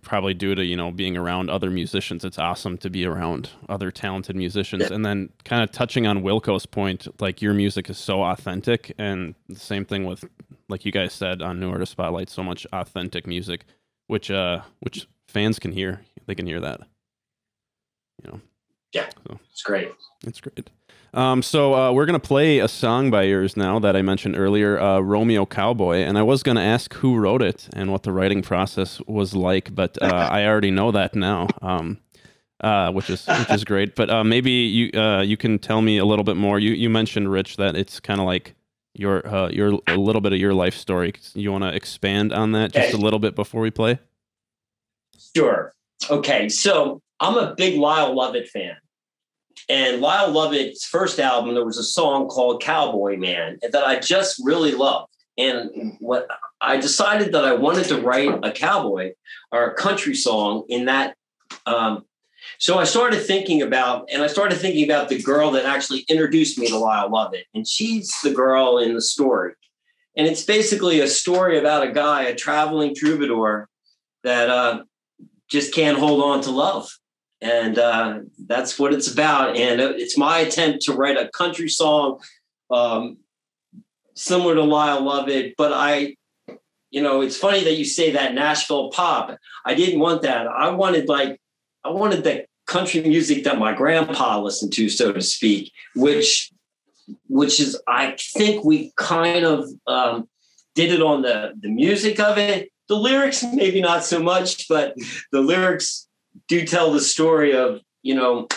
[0.03, 2.25] probably due to you know being around other musicians.
[2.25, 6.67] It's awesome to be around other talented musicians, and then kind of touching on Wilco's
[6.67, 10.25] point, like your music is so authentic, and the same thing with
[10.69, 13.65] like you guys said on New Artist Spotlight, so much authentic music,
[14.07, 16.01] which uh which fans can hear.
[16.27, 16.81] They can hear that.
[18.25, 18.41] You know,
[18.93, 19.09] Yeah.
[19.27, 19.91] so, It's great.
[20.27, 20.71] it's great.
[21.17, 24.79] Um, so uh, we're gonna play a song by yours now that I mentioned earlier,
[24.79, 28.43] uh, "Romeo Cowboy," and I was gonna ask who wrote it and what the writing
[28.43, 31.99] process was like, but uh, I already know that now, um,
[32.61, 33.97] uh, which is which is great.
[33.97, 36.59] But uh, maybe you uh, you can tell me a little bit more.
[36.59, 38.55] You you mentioned Rich that it's kind of like
[38.93, 41.15] your uh, your a little bit of your life story.
[41.33, 44.01] You want to expand on that just a little bit before we play?
[45.35, 45.73] Sure.
[46.11, 46.51] Okay.
[46.51, 48.77] So I'm a big Lyle Lovett fan.
[49.69, 54.41] And Lyle Lovett's first album, there was a song called Cowboy Man that I just
[54.45, 55.11] really loved.
[55.39, 56.29] And what
[56.61, 59.13] I decided that I wanted to write a cowboy
[59.53, 61.15] or a country song in that.
[61.67, 62.05] Um,
[62.59, 66.59] so I started thinking about, and I started thinking about the girl that actually introduced
[66.59, 67.47] me to Lyle Lovett.
[67.55, 69.53] And she's the girl in the story.
[70.17, 73.69] And it's basically a story about a guy, a traveling troubadour
[74.23, 74.85] that uh,
[75.49, 76.89] just can't hold on to love
[77.41, 79.57] and uh, that's what it's about.
[79.57, 82.21] And it's my attempt to write a country song
[82.71, 83.19] um,
[84.17, 86.17] similar to lyle lovett but i
[86.91, 89.39] you know it's funny that you say that nashville pop.
[89.65, 90.47] I didn't want that.
[90.47, 91.39] I wanted like
[91.85, 96.51] i wanted the country music that my grandpa listened to so to speak which
[97.29, 100.29] which is i think we kind of um,
[100.75, 102.71] did it on the the music of it.
[102.89, 104.95] The lyrics maybe not so much but
[105.33, 106.06] the lyrics
[106.49, 108.49] do tell the story of you know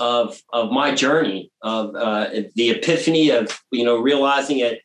[0.00, 4.80] of of my journey of uh, the epiphany of you know realizing it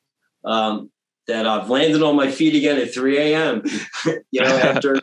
[0.46, 0.90] um,
[1.28, 3.64] that I've landed on my feet again at 3 a.m.
[4.32, 5.00] you know after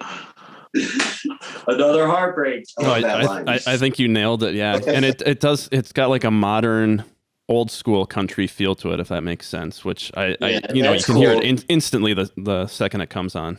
[1.67, 2.65] another heartbreak.
[2.79, 4.55] No, I, I, I, I think you nailed it.
[4.55, 5.69] Yeah, and it it does.
[5.73, 7.05] It's got like a modern,
[7.49, 9.85] old school country feel to it, if that makes sense.
[9.85, 12.67] Which I, Yeah, I you know, you that's can hear it in, instantly the the
[12.67, 13.59] second it comes on.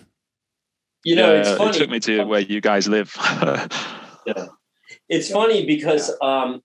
[1.04, 1.70] You know, Yeah, it's funny.
[1.70, 3.16] It took me to where you guys live.
[4.26, 4.48] yeah.
[5.08, 6.62] it's funny because um,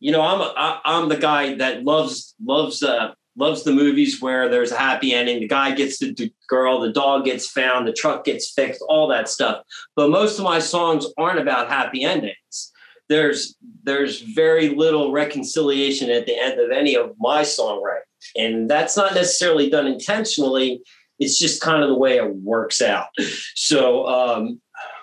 [0.00, 4.20] you know I'm a, I, I'm the guy that loves loves uh, loves the movies
[4.20, 5.40] where there's a happy ending.
[5.40, 9.06] The guy gets the d- girl, the dog gets found, the truck gets fixed, all
[9.08, 9.62] that stuff.
[9.94, 12.72] But most of my songs aren't about happy endings.
[13.08, 18.02] There's there's very little reconciliation at the end of any of my songwriting,
[18.36, 20.82] and that's not necessarily done intentionally.
[21.18, 23.08] It's just kind of the way it works out.
[23.54, 24.06] So.
[24.06, 24.60] Um,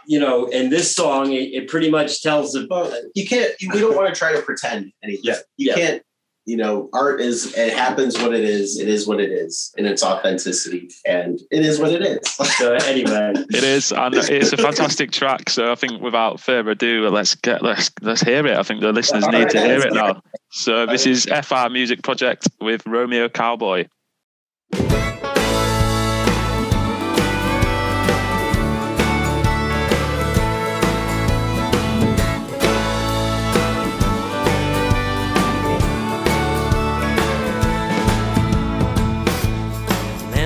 [0.08, 3.52] you know, and this song, it, it pretty much tells the Well, you can't.
[3.74, 5.24] We don't want to try to pretend anything.
[5.24, 5.76] Yeah, You yeah.
[5.76, 6.04] can't.
[6.48, 7.58] You know, art is.
[7.58, 8.80] It happens what it is.
[8.80, 12.20] It is what it is, in its authenticity, and it is what it is.
[12.58, 15.50] So anyway, It is, and it's a fantastic track.
[15.50, 18.56] So I think, without further ado, let's get let's let's hear it.
[18.56, 20.22] I think the listeners need to hear it now.
[20.52, 23.88] So this is FR Music Project with Romeo Cowboy.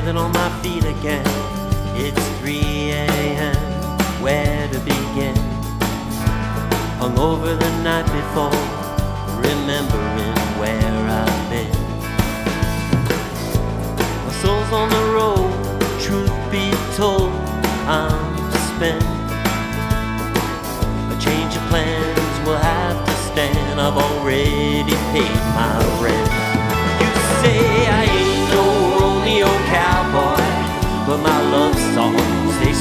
[0.09, 1.23] Landing on my feet again.
[1.95, 2.59] It's 3
[2.93, 3.55] a.m.
[4.23, 5.35] Where to begin?
[6.97, 8.49] Hung over the night before,
[9.37, 11.69] remembering where I've been.
[14.25, 15.53] My soul's on the road,
[16.01, 17.29] truth be told,
[17.85, 19.03] I'm spent.
[21.13, 23.79] A change of plans will have to stand.
[23.79, 26.28] I've already paid my rent.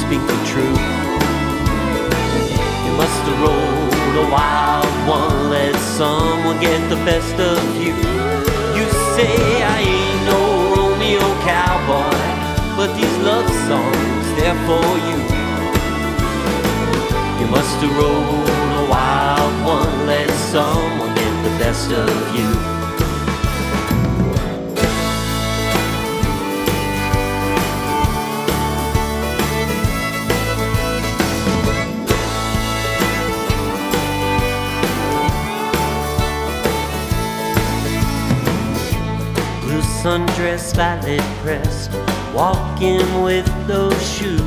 [0.09, 0.81] Speak the truth.
[2.85, 7.93] You must have rolled a wild one, let someone get the best of you.
[8.77, 10.39] You say I ain't no
[10.73, 12.25] Romeo cowboy,
[12.75, 15.19] but these love songs, they're for you.
[17.39, 18.49] You must have rolled
[18.81, 22.78] a wild one, let someone get the best of you.
[40.09, 41.91] Sundress, slightly pressed,
[42.33, 44.41] walking with those shoes.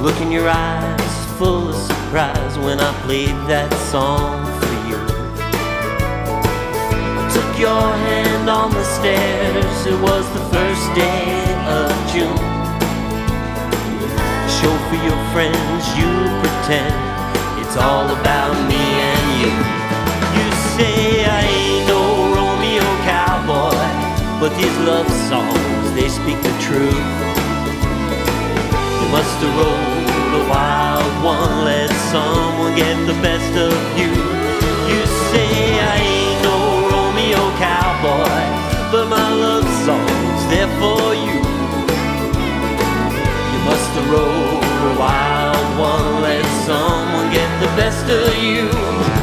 [0.00, 5.00] Look in your eyes, full of surprise when I played that song for you.
[7.20, 9.86] I took your hand on the stairs.
[9.86, 11.28] It was the first day
[11.78, 12.44] of June.
[14.56, 16.96] Show for your friends, you pretend
[17.60, 19.52] it's all about me and you.
[20.36, 21.21] You say
[24.42, 27.06] but these love songs, they speak the truth.
[28.98, 34.10] You must have rolled a wild one, let someone get the best of you.
[34.90, 36.58] You say I ain't no
[36.90, 38.42] Romeo cowboy,
[38.90, 41.38] but my love songs, they're for you.
[43.52, 49.21] You must have rolled a wild one, let someone get the best of you.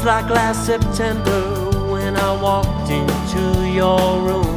[0.00, 1.42] Seems like last September
[1.92, 4.56] when I walked into your room.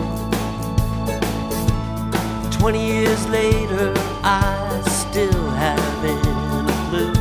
[2.49, 7.13] Twenty years later, I still haven't a clue.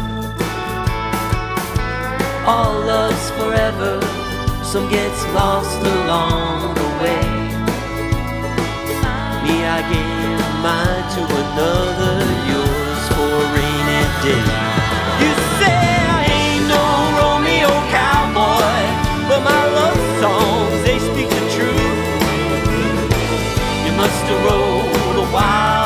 [2.46, 4.00] All love's forever,
[4.62, 7.26] some gets lost along the way.
[9.42, 12.14] Me, I gave mine to another,
[12.52, 14.81] yours for a rainy day.
[19.32, 21.96] But my love songs they speak the truth.
[23.86, 25.81] You must have rolled a wild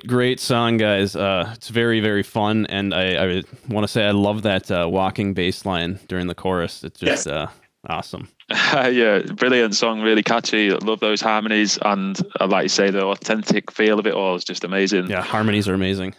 [0.00, 1.16] great, great song, guys.
[1.16, 4.88] Uh, it's very, very fun, and I, I want to say I love that uh,
[4.90, 6.84] walking bass line during the chorus.
[6.84, 7.48] It's just uh,
[7.88, 8.28] awesome.
[8.50, 10.70] yeah, brilliant song, really catchy.
[10.70, 14.44] Love those harmonies, and uh, like you say, the authentic feel of it all is
[14.44, 15.08] just amazing.
[15.08, 16.14] Yeah, harmonies are amazing.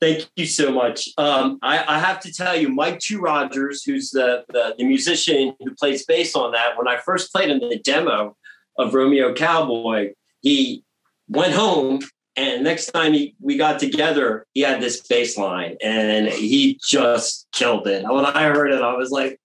[0.00, 1.08] Thank you so much.
[1.16, 5.54] Um, I, I have to tell you, Mike Two Rogers, who's the, the the musician
[5.60, 8.36] who plays bass on that, when I first played in the demo
[8.76, 10.84] of Romeo Cowboy, he
[11.28, 12.00] went home
[12.36, 17.46] and next time he, we got together, he had this bass line and he just
[17.52, 18.04] killed it.
[18.04, 19.40] When I heard it, I was like,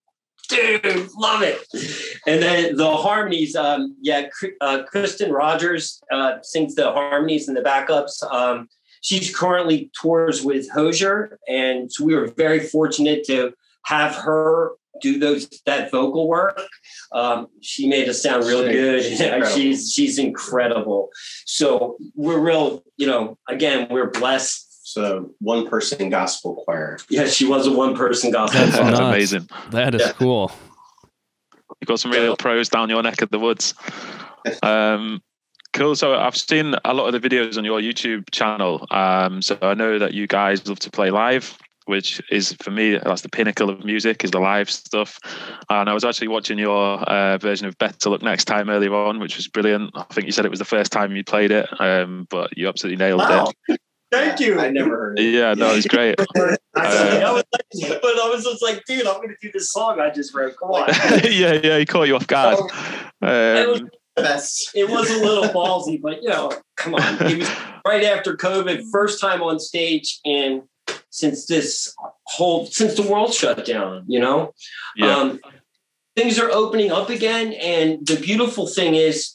[0.48, 1.64] dude, love it.
[2.26, 4.28] And then the harmonies, um, yeah,
[4.62, 8.24] uh, Kristen Rogers uh, sings the harmonies and the backups.
[8.32, 8.68] Um,
[9.02, 13.54] she's currently tours with Hozier, and so we were very fortunate to
[13.86, 14.72] have her
[15.02, 16.62] do those that vocal work.
[17.12, 19.04] Um, she made us sound real She- good.
[19.04, 19.56] she's incredible.
[19.56, 21.10] she's she's incredible.
[21.46, 23.38] So we're real, you know.
[23.48, 24.66] Again, we're blessed.
[24.88, 26.98] So one person gospel choir.
[27.10, 28.60] Yeah, she was a one person gospel.
[28.62, 29.48] That's Oh, that's amazing.
[29.72, 30.14] That is Yeah.
[30.14, 30.52] cool.
[31.80, 33.74] You've got some real pros down your neck of the woods.
[34.64, 35.22] Um,
[35.74, 35.96] cool.
[35.98, 38.88] So I've seen a lot of the videos on your YouTube channel.
[38.90, 41.58] Um, so I know that you guys love to play live,
[41.90, 45.20] which is for me that's the pinnacle of music is the live stuff.
[45.70, 49.20] And I was actually watching your uh, version of Better Luck Next Time earlier on,
[49.20, 49.92] which was brilliant.
[49.96, 52.68] I think you said it was the first time you played it, um, but you
[52.70, 53.52] absolutely nailed Wow.
[53.68, 53.82] it.
[54.12, 54.60] Thank you.
[54.60, 55.34] I never heard it.
[55.34, 56.16] Yeah, no, it's great.
[56.76, 60.00] I was like- but I was just like, dude, I'm going to do this song
[60.00, 60.56] I just wrote.
[60.60, 60.90] Come on.
[61.24, 62.60] yeah, yeah, he caught you off guard.
[63.22, 67.02] It was- Um, That's it was a little ballsy, but you know, come on.
[67.28, 67.50] It was
[67.88, 70.64] right after COVID, first time on stage and
[71.10, 71.94] since this
[72.24, 74.54] whole since the world shut down, you know.
[74.96, 75.16] Yeah.
[75.16, 75.40] Um,
[76.16, 79.34] things are opening up again, and the beautiful thing is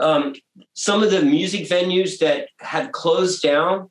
[0.00, 0.34] um,
[0.74, 3.90] some of the music venues that had closed down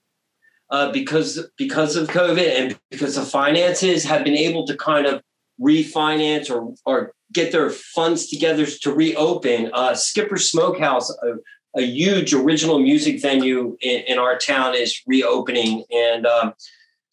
[0.69, 5.21] uh, because because of COVID and because of finances have been able to kind of
[5.59, 9.69] refinance or or get their funds together to reopen.
[9.73, 15.83] Uh, Skipper Smokehouse, a, a huge original music venue in, in our town, is reopening,
[15.91, 16.53] and um,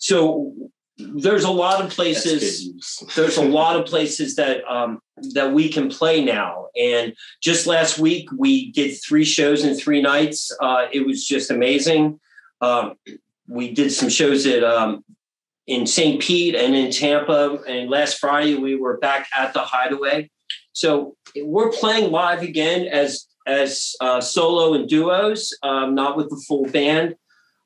[0.03, 0.53] so
[0.99, 2.69] there's a lot of places
[3.17, 4.99] there's a lot of places that um,
[5.35, 6.67] that we can play now.
[6.77, 10.51] And just last week we did three shows in three nights.
[10.61, 12.19] Uh, it was just amazing.
[12.61, 12.95] Um,
[13.47, 15.05] we did some shows at um,
[15.69, 16.21] in St.
[16.21, 17.61] Pete and in Tampa.
[17.69, 20.31] And last Friday we were back at the Hideaway.
[20.73, 26.43] So we're playing live again as as uh, solo and duos, um, not with the
[26.49, 27.15] full band.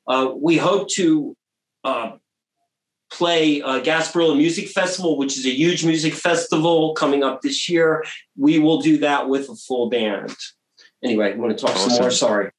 [0.07, 1.35] Uh, we hope to
[1.83, 2.11] uh,
[3.11, 8.03] play uh, Gasparilla Music Festival, which is a huge music festival coming up this year.
[8.35, 10.35] We will do that with a full band.
[11.03, 12.11] Anyway, I want to talk some more.
[12.11, 12.51] Sorry.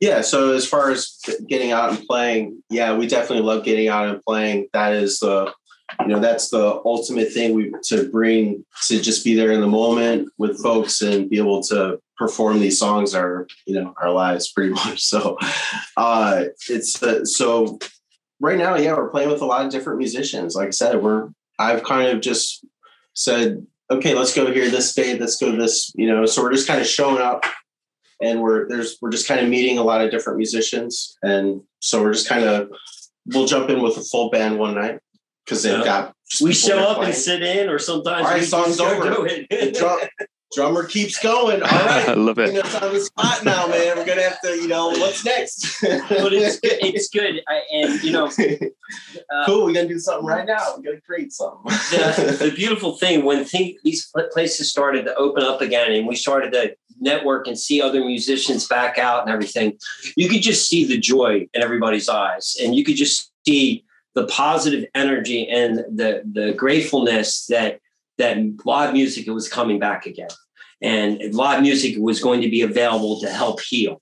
[0.00, 0.20] Yeah.
[0.20, 4.22] So as far as getting out and playing, yeah, we definitely love getting out and
[4.22, 4.68] playing.
[4.72, 5.52] That is the,
[6.00, 9.66] you know, that's the ultimate thing we to bring to just be there in the
[9.66, 14.52] moment with folks and be able to perform these songs are, you know, our lives
[14.52, 15.02] pretty much.
[15.02, 15.38] So,
[15.96, 17.78] uh, it's uh, so
[18.44, 20.54] right now, yeah, we're playing with a lot of different musicians.
[20.54, 22.64] Like I said, we're I've kind of just
[23.14, 26.26] said, okay, let's go here this day, let's go this, you know.
[26.26, 27.44] So we're just kind of showing up
[28.20, 32.00] and we're there's we're just kind of meeting a lot of different musicians and so
[32.00, 32.70] we're just kind of
[33.26, 35.00] we'll jump in with a full band one night
[35.44, 35.84] because they've Yeah.
[35.84, 39.04] got We show up and sit in, or sometimes All right, we song's over.
[39.10, 39.74] do it.
[39.74, 39.98] drum,
[40.54, 41.62] drummer keeps going.
[41.62, 42.54] All I love it.
[42.54, 43.96] know, it's on the spot now man.
[43.96, 45.82] We're gonna have to you know what's next?
[45.84, 46.78] But it's good.
[46.80, 50.74] It's good, I, and you know, uh, cool we're gonna do something right now.
[50.76, 51.62] We're gonna create something.
[51.64, 56.16] The, the beautiful thing when thing, these places started to open up again and we
[56.16, 59.76] started to network and see other musicians back out and everything
[60.16, 62.56] you could just see the joy in everybody's eyes.
[62.62, 63.84] And you could just see
[64.14, 67.80] the positive energy and the the gratefulness that
[68.18, 70.28] that live music was coming back again
[70.82, 74.00] and live music was going to be available to help heal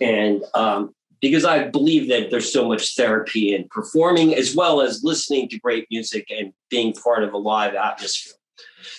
[0.00, 5.02] and um, because I believe that there's so much therapy in performing as well as
[5.02, 8.34] listening to great music and being part of a live atmosphere.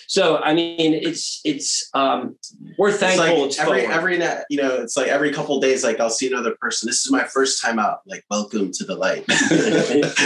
[0.08, 2.36] So I mean, it's it's um,
[2.78, 3.24] we're It's thankful.
[3.40, 3.94] like It's, every forward.
[3.94, 4.18] every
[4.50, 6.88] you know, it's like every couple days, like I'll see another person.
[6.88, 8.00] This is my first time out.
[8.06, 9.24] Like, welcome to the light.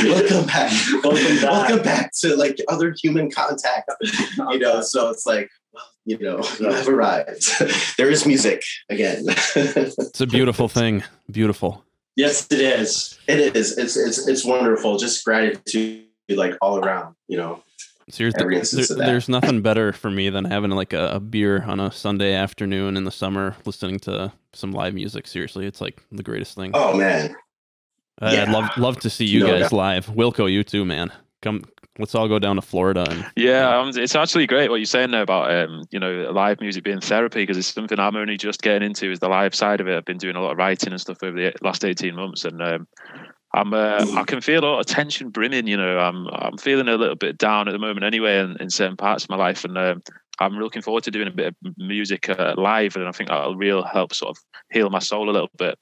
[0.05, 0.73] welcome back.
[1.05, 1.43] Welcome back.
[1.43, 3.91] Welcome back to like other human contact.
[4.51, 5.51] You know, so it's like,
[6.07, 7.47] you know, you have arrived.
[7.99, 9.25] there is music again.
[9.29, 11.03] It's a beautiful thing.
[11.31, 11.85] Beautiful.
[12.17, 13.19] yes, it is.
[13.29, 13.79] is.
[13.79, 14.99] It's it's it's wonderful.
[14.99, 17.15] Just gratitude, like all around.
[17.29, 17.63] You know.
[18.09, 18.43] Seriously,
[18.89, 22.35] there- there's nothing better for me than having like a, a beer on a Sunday
[22.35, 25.29] afternoon in the summer, listening to some live music.
[25.29, 26.73] Seriously, it's like the greatest thing.
[26.75, 27.37] Oh man.
[28.23, 29.73] I'd love love to see you No guys doubt.
[29.73, 30.07] live.
[30.09, 31.13] Wilco, you too, man.
[31.41, 31.65] Come,
[32.01, 35.11] let's all go down to Florida and Yeah, um, it's actually great what you're saying
[35.11, 38.63] there about um, you know live music being therapy because it's something I'm only just
[38.63, 39.97] getting into is the live side of it.
[39.97, 42.61] I've been doing a lot of writing and stuff over the last 18 months, and
[42.63, 42.89] um,
[43.55, 45.67] I'm uh, I can feel a lot of tension brimming.
[45.67, 48.71] You know, I'm I'm feeling a little bit down at the moment anyway, in, in
[48.71, 50.03] certain parts of my life, and um,
[50.41, 53.57] I'm looking forward to doing a bit of music uh, live, and I think that'll
[53.57, 54.43] real help sort of
[54.73, 55.79] heal my soul a little bit.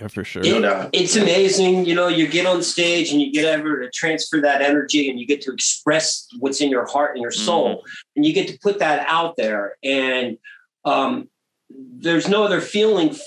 [0.00, 0.42] Yeah, for sure.
[0.42, 0.90] No It- doubt.
[0.92, 1.86] it's amazing.
[1.86, 5.18] You know, you get on stage and you get ever to transfer that energy and
[5.20, 7.84] you get to express what's in your heart and your soul
[8.14, 9.76] and you get to put that out there.
[9.82, 10.38] And
[10.84, 11.28] um,
[11.70, 13.20] there's no other feeling f-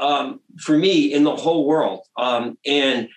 [0.00, 2.00] um, for me in the whole world.
[2.18, 3.08] Um, and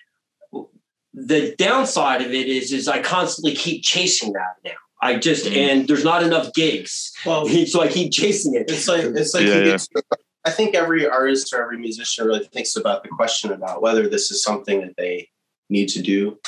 [1.13, 4.71] the downside of it is, is I constantly keep chasing that now.
[5.01, 5.55] I just, Mm.
[5.57, 7.11] and there's not enough gigs.
[7.25, 8.69] Well, So I keep chasing it.
[8.69, 9.71] it's like it's like Yeah, you yeah.
[9.71, 10.03] get to-
[10.45, 14.31] I think every artist or every musician really thinks about the question about whether this
[14.31, 15.29] is something that they
[15.69, 16.39] need to do,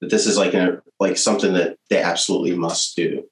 [0.00, 3.24] that this is like a like something that they absolutely must do.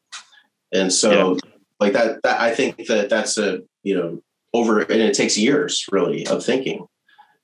[0.72, 1.38] And so
[1.80, 5.86] like that that I think that that's a you know over and it takes years
[5.92, 6.86] really of thinking,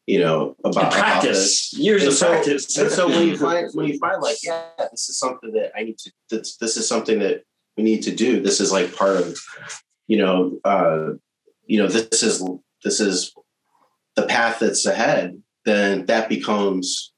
[0.07, 1.79] you know, about, And about practice, this.
[1.79, 2.77] years And of so- practice.
[2.79, 5.85] And so when you find when you find like, yeah, this is something that I
[5.85, 7.45] need to this this is something that
[7.77, 8.41] we need to do.
[8.41, 9.39] This is like part of,
[10.09, 11.11] you know, uh,
[11.67, 12.43] you know, this is
[12.83, 13.35] this is
[14.17, 17.13] the path that's ahead, then that becomes,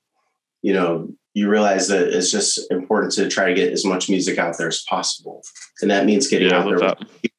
[0.62, 4.38] you know, you realize that it's just important to try to get as much music
[4.38, 5.42] out there as possible.
[5.82, 7.30] And that means getting Yeah, out there love with.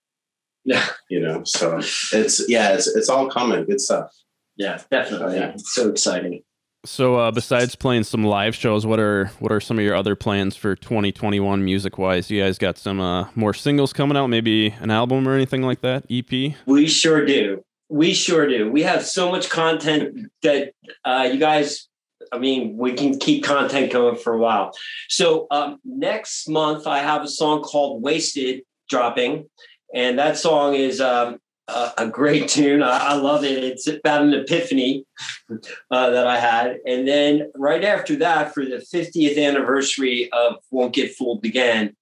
[0.66, 0.86] Yeah.
[1.10, 3.66] You know, so it's yeah, it's it's all coming.
[3.66, 4.12] Good stuff.
[4.58, 5.38] Yeah, definitely.
[5.38, 5.52] Yeah.
[5.52, 6.44] It's so exciting.
[6.88, 10.16] So uh, besides playing some live shows, what are what are some of your other
[10.16, 12.32] plans for 2021 music wise?
[12.32, 15.82] You guys got some uh, more singles coming out, maybe an album or anything like
[15.82, 16.06] that?
[16.10, 16.56] EP?
[16.66, 17.64] We sure do.
[17.90, 18.72] We sure do.
[18.72, 20.72] We have so much content that
[21.04, 21.90] uh, you guys,
[22.32, 24.72] I mean, we can keep content going for a while.
[25.10, 29.50] So um, next month, I have a song called Wasted dropping.
[29.94, 32.82] And that song is um, a, a great tune.
[32.82, 33.64] I, I love it.
[33.64, 35.06] It's about an epiphany
[35.50, 36.78] uh, that I had.
[36.86, 41.96] And then right after that, for the 50th anniversary of Won't Get Fooled Again,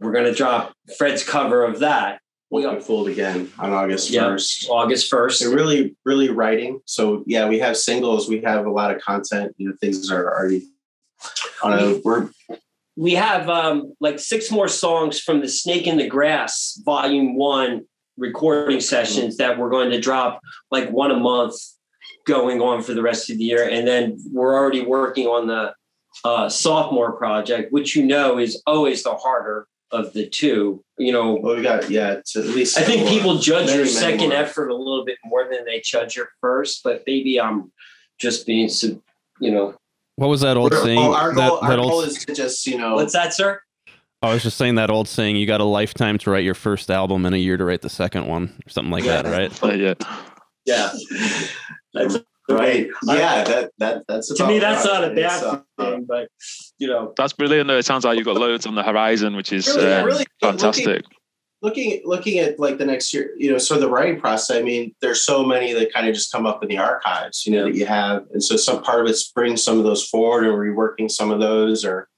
[0.00, 2.20] we're going to drop Fred's cover of that.
[2.50, 4.26] We'll get fooled again on August Yeah.
[4.26, 4.68] first.
[4.68, 5.40] August 1st.
[5.40, 6.80] They're really, really writing.
[6.84, 8.28] So yeah, we have singles.
[8.28, 9.54] We have a lot of content.
[9.56, 10.62] You know, things are already
[11.64, 12.00] on a.
[12.04, 12.30] We're
[12.96, 17.86] we have um, like six more songs from the Snake in the Grass Volume One
[18.16, 20.40] recording sessions that we're going to drop
[20.70, 21.54] like one a month
[22.26, 25.74] going on for the rest of the year, and then we're already working on the
[26.24, 30.82] uh, sophomore project, which you know is always the harder of the two.
[30.96, 32.20] You know, well, we got yeah.
[32.32, 33.10] To at least I think more.
[33.10, 34.38] people judge Many, your many second more.
[34.38, 37.72] effort a little bit more than they judge your first, but maybe I'm
[38.18, 39.02] just being, so,
[39.40, 39.74] you know,
[40.16, 40.98] What was that old We're- saying?
[41.00, 42.94] well, our goal, that, our that goal is to just you know.
[42.94, 43.60] what's that, sir?
[44.24, 46.90] I was just saying that old saying, you got a lifetime to write your first
[46.90, 49.22] album and a year to write the second one, or something like Yeah.
[49.22, 49.58] that, right?
[49.60, 49.94] But yeah,
[50.66, 50.90] Yeah.
[51.92, 52.18] That's
[52.48, 52.88] Right.
[53.08, 53.44] I- Yeah.
[53.44, 56.28] That that that's to me, that's not a bad It's, uh, thing, but
[56.78, 57.68] you know, that's brilliant.
[57.68, 60.24] Though it sounds like you've got loads on the horizon, which is Really, uh, really
[60.42, 61.04] fantastic.
[61.62, 64.56] looking looking at like the next year, you know, so the writing process.
[64.58, 67.52] I mean, there's so many that kind of just come up in the archives, you
[67.52, 70.44] know, that you have, and so some part of it's bringing some of those forward
[70.44, 72.08] and reworking some of those, or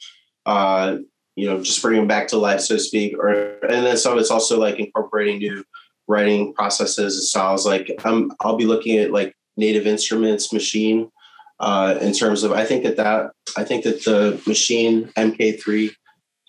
[0.46, 0.96] uh,
[1.36, 4.14] you know, just bringing them back to life, so to speak, or and then some
[4.14, 5.62] of it's also like incorporating new
[6.08, 7.66] writing processes and styles.
[7.66, 11.10] Like um, I'll be looking at like native instruments, Maschine.
[11.58, 15.90] Uh, in terms of, I think that that I think that the Maschine MK3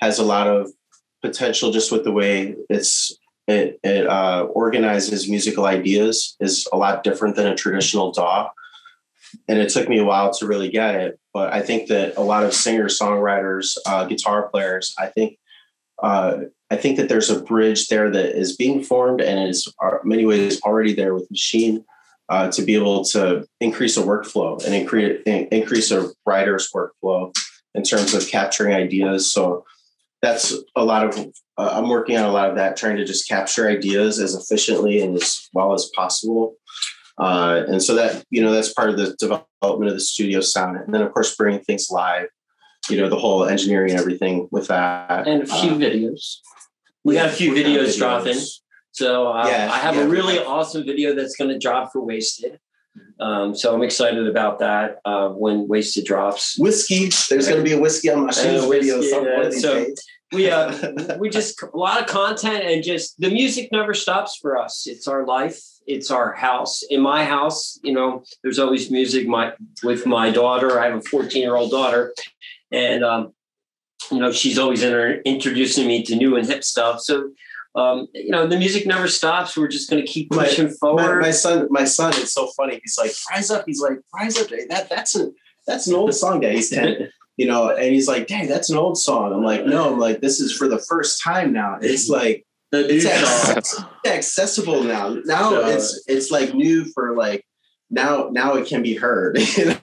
[0.02, 0.72] has a lot of
[1.22, 3.18] potential just with the way it's
[3.48, 8.50] it, it uh, organizes musical ideas is a lot different than a traditional DAW.
[9.48, 12.22] And it took me a while to really get it, but I think that a
[12.22, 15.38] lot of singers, songwriters, uh, guitar players, I think,
[16.02, 19.72] uh, I think that there's a bridge there that is being formed and is
[20.04, 21.84] many ways already there with Maschine
[22.30, 27.34] uh, to be able to increase a workflow and increase increase a writer's workflow
[27.74, 29.32] in terms of capturing ideas.
[29.32, 29.66] So
[30.22, 31.18] that's a lot of
[31.58, 35.02] uh, i'm working on a lot of that trying to just capture ideas as efficiently
[35.02, 36.56] and as well as possible
[37.20, 40.78] uh, and so that you know that's part of the development of the studio sound
[40.78, 42.28] and then of course bringing things live
[42.90, 46.38] you know the whole engineering and everything with that and a few Uh, videos.
[47.04, 48.38] We got a few got videos dropping.
[48.92, 50.02] So uh, Yeah, I have yeah.
[50.04, 52.60] a really awesome video that's going to drop for Wasted.
[53.20, 56.58] Um, so I'm excited about that uh, when Wasted drops.
[56.60, 59.74] whiskey there's going to be a whiskey on my shoes Uh, video whiskey, yeah, so-
[59.86, 60.04] days.
[60.34, 64.58] We uh, we just a lot of content and just the music never stops for
[64.58, 64.86] us.
[64.86, 65.60] It's our life.
[65.88, 66.84] It's our house.
[66.90, 69.28] In my house, you know, there's always music.
[69.28, 72.14] My with my daughter, I have a 14 year old daughter,
[72.72, 73.34] and um,
[74.12, 77.02] you know, she's always inter- introducing me to new and hip stuff.
[77.02, 77.32] So.
[77.76, 79.56] Um, you know, the music never stops.
[79.56, 81.22] We're just going to keep pushing my, forward.
[81.22, 82.80] my son, my son, it's so funny.
[82.84, 85.30] He's like, "Rise up!" He's like, "Rise up!" That that's a
[85.68, 86.56] that's an old song, Dad.
[86.56, 89.94] He's ten, you know, and he's like, dang that's an old song." I'm like, "No,
[89.94, 91.78] I'm like, this is for the first time now.
[91.80, 93.58] It's like the new it's song.
[93.58, 95.18] access- accessible now.
[95.26, 97.46] Now So- it's it's like new for like
[97.90, 99.78] now now it can be heard." you know?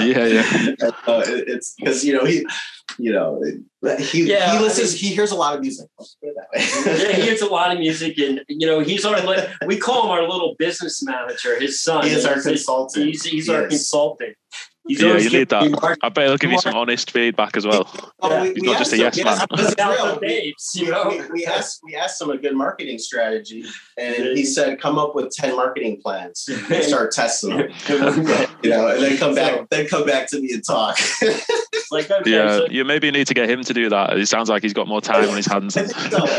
[0.00, 0.74] Yeah, yeah.
[1.06, 2.44] Uh, it's because you know he,
[2.98, 3.40] you know,
[3.98, 4.92] he Yeah, he I listens.
[4.94, 5.86] mean- he hears a lot of music.
[5.98, 7.02] Let's put it that way.
[7.08, 10.04] yeah, he hears a lot of music, and you know, he's our li- we call
[10.04, 11.58] him our little business manager.
[11.60, 13.06] His son, He is our He's- consultant.
[13.06, 13.68] He's, he's He our is.
[13.70, 14.34] consultant.
[14.90, 15.98] He's Yeah, you need that.
[16.02, 17.88] I bet he'll give you some honest feedback as well.
[18.20, 19.26] Oh, we- He's we not just asked a him- yes man.
[19.28, 20.20] asked him- market it's about real.
[20.20, 21.08] babes, you we, know.
[21.08, 23.64] we, we asked we asked him a good marketing strategy,
[23.96, 27.68] and he said, "Come up with ten marketing plans and start testing them."
[28.62, 30.98] You know, and then come back, then come back to me and talk.
[31.92, 34.16] Like okay, Yeah, so you maybe need to get him to do that.
[34.16, 35.74] It sounds like he's got more time on his hands.
[35.74, 35.82] So,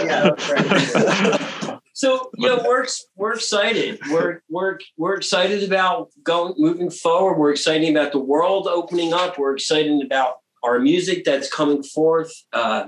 [0.06, 1.61] yeah, that's right.
[2.02, 4.00] So you know, we're we're excited.
[4.10, 7.38] We're we're we're excited about going moving forward.
[7.38, 9.38] We're excited about the world opening up.
[9.38, 12.34] We're excited about our music that's coming forth.
[12.54, 12.86] Uh,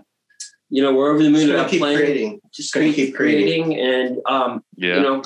[0.72, 1.97] you know, we're over the moon Just about keep playing.
[1.99, 2.39] creating.
[2.55, 3.66] Just gonna keep keep creating.
[3.76, 4.95] creating, and um, Yeah.
[4.95, 5.22] you know,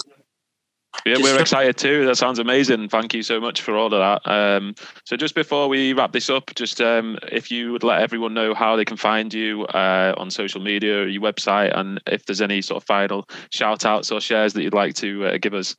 [1.07, 2.05] Yeah, we're excited too.
[2.05, 2.89] That sounds amazing.
[2.89, 4.29] Thank you so much for all of that.
[4.29, 8.33] Um, so, just before we wrap this up, just um, if you would let everyone
[8.33, 12.25] know how they can find you uh, on social media, or your website, and if
[12.25, 15.53] there's any sort of final shout outs or shares that you'd like to uh, give
[15.53, 15.75] us.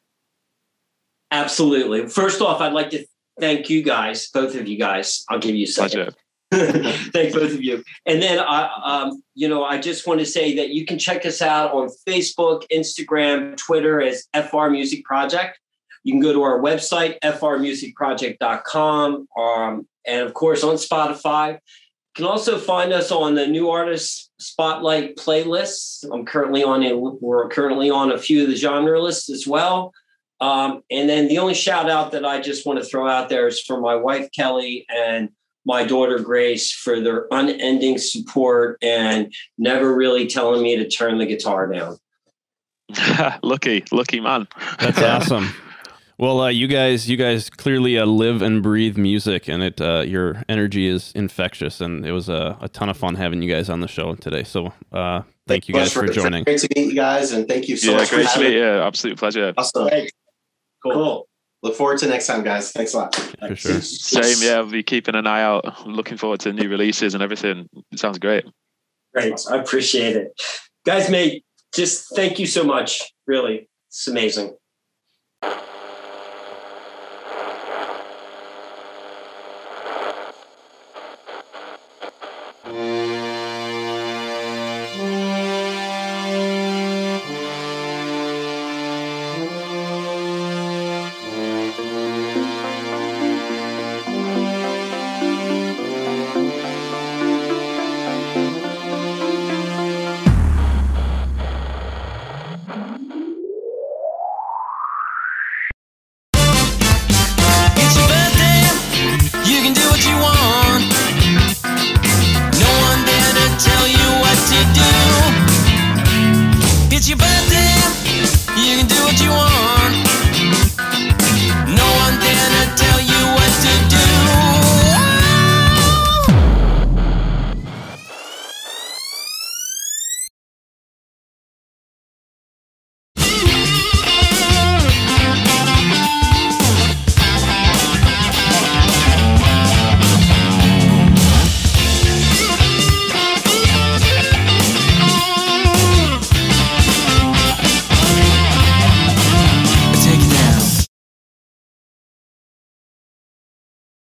[1.31, 2.07] Absolutely.
[2.09, 3.05] First off, I'd like to
[3.39, 5.25] thank you guys, both of you guys.
[5.29, 6.05] I'll give you a second.
[6.05, 6.15] Pleasure.
[6.51, 7.85] Thank both of you.
[8.07, 11.27] And then I, um, you know, I just want to say that you can check
[11.27, 15.59] us out on Facebook, Instagram, Twitter as FR Music Project.
[16.05, 21.53] You can go to our website, frmusicproject.com, um, and of course on Spotify.
[21.53, 21.59] You
[22.15, 26.07] can also find us on the New Artist Spotlight playlist.
[26.11, 29.93] I'm currently on a, we're currently on a few of the genre lists as well.
[30.41, 33.49] Um, and then the only shout out that I just want to throw out there
[33.49, 35.31] is for my wife Kelly and
[35.69, 41.27] my daughter Grace for their unending support and never really telling me to turn the
[41.27, 41.99] guitar down.
[43.43, 44.49] lucky, lucky man.
[44.81, 45.51] That's awesome.
[46.17, 50.01] Well, uh, you guys, you guys clearly uh, live and breathe music, and it uh,
[50.01, 53.69] your energy is infectious, and it was a, a ton of fun having you guys
[53.71, 54.43] on the show today.
[54.43, 56.43] So, uh, thank you guys for joining.
[56.43, 58.47] Great to meet you guys, and thank you so yeah, much great for to meet
[58.47, 58.83] having you.
[58.83, 59.55] Absolute pleasure.
[59.57, 59.89] Awesome.
[60.83, 61.29] Cool.
[61.63, 62.71] Look forward to next time, guys.
[62.71, 63.15] Thanks a lot.
[63.15, 63.81] For sure.
[63.81, 64.59] Same, yeah.
[64.59, 65.87] I'll be keeping an eye out.
[65.87, 67.69] Looking forward to new releases and everything.
[67.91, 68.45] It sounds great.
[69.13, 69.35] Great.
[69.51, 70.41] I appreciate it.
[70.87, 71.45] Guys, mate,
[71.75, 73.03] just thank you so much.
[73.27, 73.69] Really.
[73.89, 74.57] It's amazing.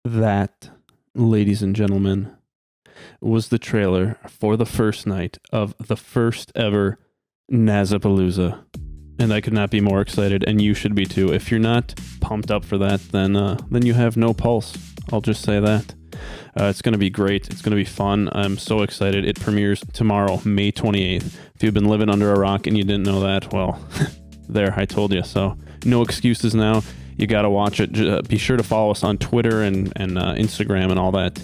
[0.04, 0.72] That,
[1.14, 2.36] ladies and gentlemen,
[3.20, 6.98] was the trailer for the first night of the first ever
[7.52, 8.64] Nazapalooza.
[9.20, 11.32] And I could not be more excited, and you should be too.
[11.32, 14.76] If you're not pumped up for that, then uh, then you have no pulse.
[15.14, 15.94] I'll just say that.
[16.60, 17.48] Uh, it's going to be great.
[17.50, 18.30] It's going to be fun.
[18.32, 19.24] I'm so excited.
[19.24, 21.36] It premieres tomorrow, May 28th.
[21.56, 23.80] If you've been living under a rock and you didn't know that, well,
[24.50, 25.22] there, I told you.
[25.24, 26.82] So, no excuses now.
[27.22, 28.00] You got to watch it.
[28.00, 31.40] Uh, be sure to follow us on Twitter and, and uh, Instagram and all that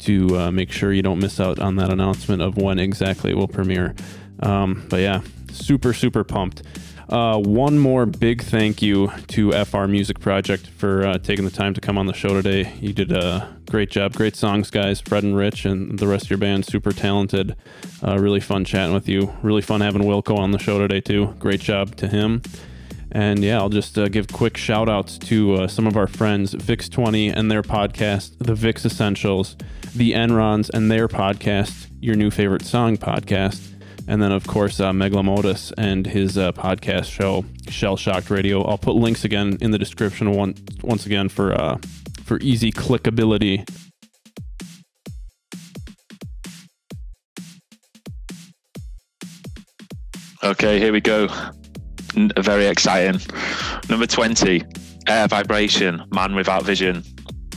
[0.00, 3.36] to uh, make sure you don't miss out on that announcement of when exactly it
[3.36, 3.94] will premiere.
[4.40, 5.20] Um, but yeah,
[5.52, 6.62] super, super pumped.
[7.08, 11.72] Uh, one more big thank you to FR Music Project for uh, taking the time
[11.74, 12.72] to come on the show today.
[12.80, 14.14] You did a great job.
[14.14, 15.00] Great songs, guys.
[15.00, 17.54] Fred and Rich and the rest of your band, super talented.
[18.02, 19.32] Really fun chatting with you.
[19.42, 21.36] Really fun having Wilco on the show today, too.
[21.38, 22.42] Great job to him.
[23.14, 26.54] And yeah, I'll just uh, give quick shout outs to uh, some of our friends,
[26.54, 29.54] Vix20 and their podcast, The Vix Essentials,
[29.94, 33.68] The Enrons and their podcast, Your New Favorite Song podcast,
[34.08, 38.62] and then, of course, uh, and his uh, podcast show, Shell Shocked Radio.
[38.64, 41.78] I'll put links again in the description one, once again for, uh,
[42.24, 43.68] for easy clickability.
[50.42, 51.28] Okay, here we go.
[52.14, 53.20] Very exciting.
[53.88, 54.62] Number 20,
[55.08, 57.02] Air Vibration, Man Without Vision.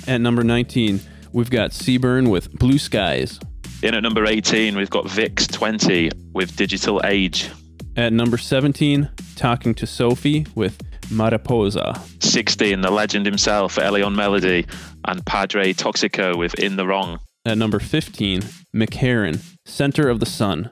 [0.07, 0.99] At number 19,
[1.33, 3.39] we've got Seaburn with Blue Skies.
[3.83, 7.49] In at number 18, we've got Vix 20 with Digital Age.
[7.97, 10.77] At number 17, Talking to Sophie with
[11.11, 12.01] Mariposa.
[12.21, 14.65] 16, the legend himself, Elion Melody,
[15.05, 17.19] and Padre Toxico with In the Wrong.
[17.45, 18.41] At number 15,
[18.75, 20.69] McHerron, Center of the Sun.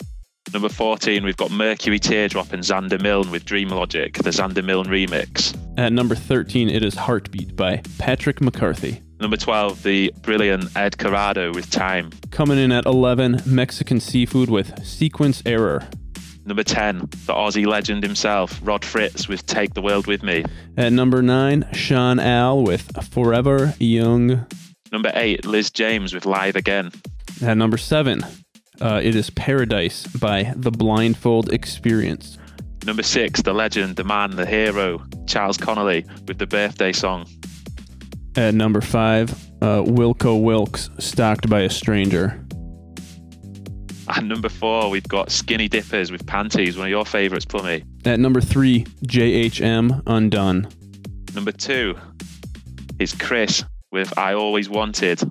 [0.53, 4.85] Number 14, we've got Mercury Teardrop and Xander Milne with Dream Logic, the Xander Milne
[4.85, 5.57] remix.
[5.79, 9.01] At number 13, it is Heartbeat by Patrick McCarthy.
[9.19, 12.11] Number 12, the brilliant Ed Corrado with Time.
[12.29, 15.87] Coming in at 11, Mexican Seafood with Sequence Error.
[16.45, 20.45] Number 10, the Aussie legend himself, Rod Fritz, with Take the World With Me.
[20.77, 24.45] At number nine, Sean Al with Forever Young.
[24.91, 26.91] Number 8, Liz James with Live Again.
[27.41, 28.23] At number seven,
[28.81, 32.37] uh, it is Paradise by The Blindfold Experience.
[32.85, 37.25] Number 6, the legend, the man, the hero, Charles Connolly, with the birthday song.
[38.35, 42.43] At number five, uh, Wilco Wilkes, Stalked by a Stranger.
[44.15, 47.83] And number 4, we've got Skinny Dippers with Panties, one of your favourites, Plummy.
[48.05, 50.67] At number three, JHM Undone.
[51.33, 51.95] Number 2
[52.99, 55.21] is Chris with I Always Wanted.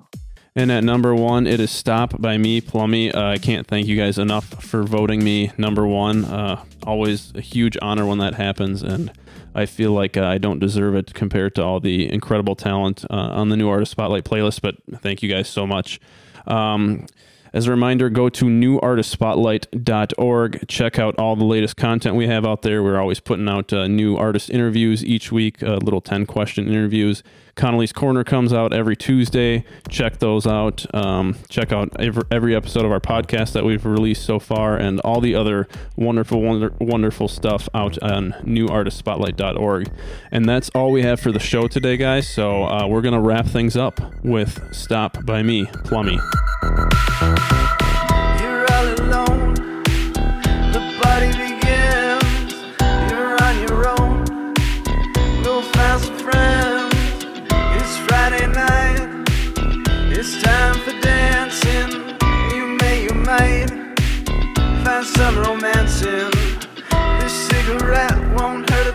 [0.55, 3.11] And at number one, it is Stop by me, Plummy.
[3.11, 6.25] Uh, I can't thank you guys enough for voting me number one.
[6.25, 9.11] Uh, always a huge honor when that happens, and
[9.55, 13.15] I feel like uh, I don't deserve it compared to all the incredible talent uh,
[13.15, 15.99] on the New Artist Spotlight playlist, but thank you guys so much.
[16.45, 17.07] Um,
[17.51, 20.67] as a reminder, go to newartistspotlight.org.
[20.67, 22.83] Check out all the latest content we have out there.
[22.83, 27.23] We're always putting out uh, new artist interviews each week, uh, little 10 question interviews.
[27.55, 29.63] Connolly's Corner comes out every Tuesday.
[29.89, 30.85] Check those out.
[30.93, 35.21] Um, check out every, episode of our podcast that we've released so far and all
[35.21, 39.89] the other wonderful, wonder, wonderful stuff out on newartistspotlight.org.
[40.31, 42.27] And that's all we have for the show today, guys.
[42.27, 46.19] So uh, we're going to wrap things up with Stop by Me, Plummy.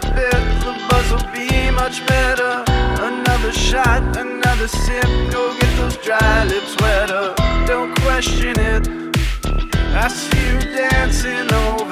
[0.04, 0.42] A bit.
[0.64, 2.64] The buzz will be much better.
[3.10, 5.04] Another shot, another sip.
[5.32, 7.34] Go get those dry lips wetter.
[7.66, 8.82] Don't question it.
[10.04, 11.87] I see you dancing over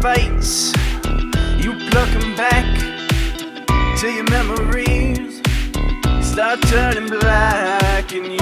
[0.00, 0.72] bites,
[1.58, 2.64] you pluck them back
[3.98, 5.42] till your memories
[6.22, 8.38] start turning black, and you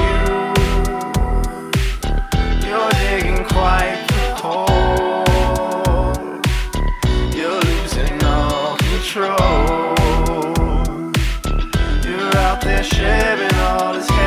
[2.64, 5.24] you're digging quite the hole.
[7.34, 9.96] You're losing all control.
[12.04, 14.17] You're out there shaving all this.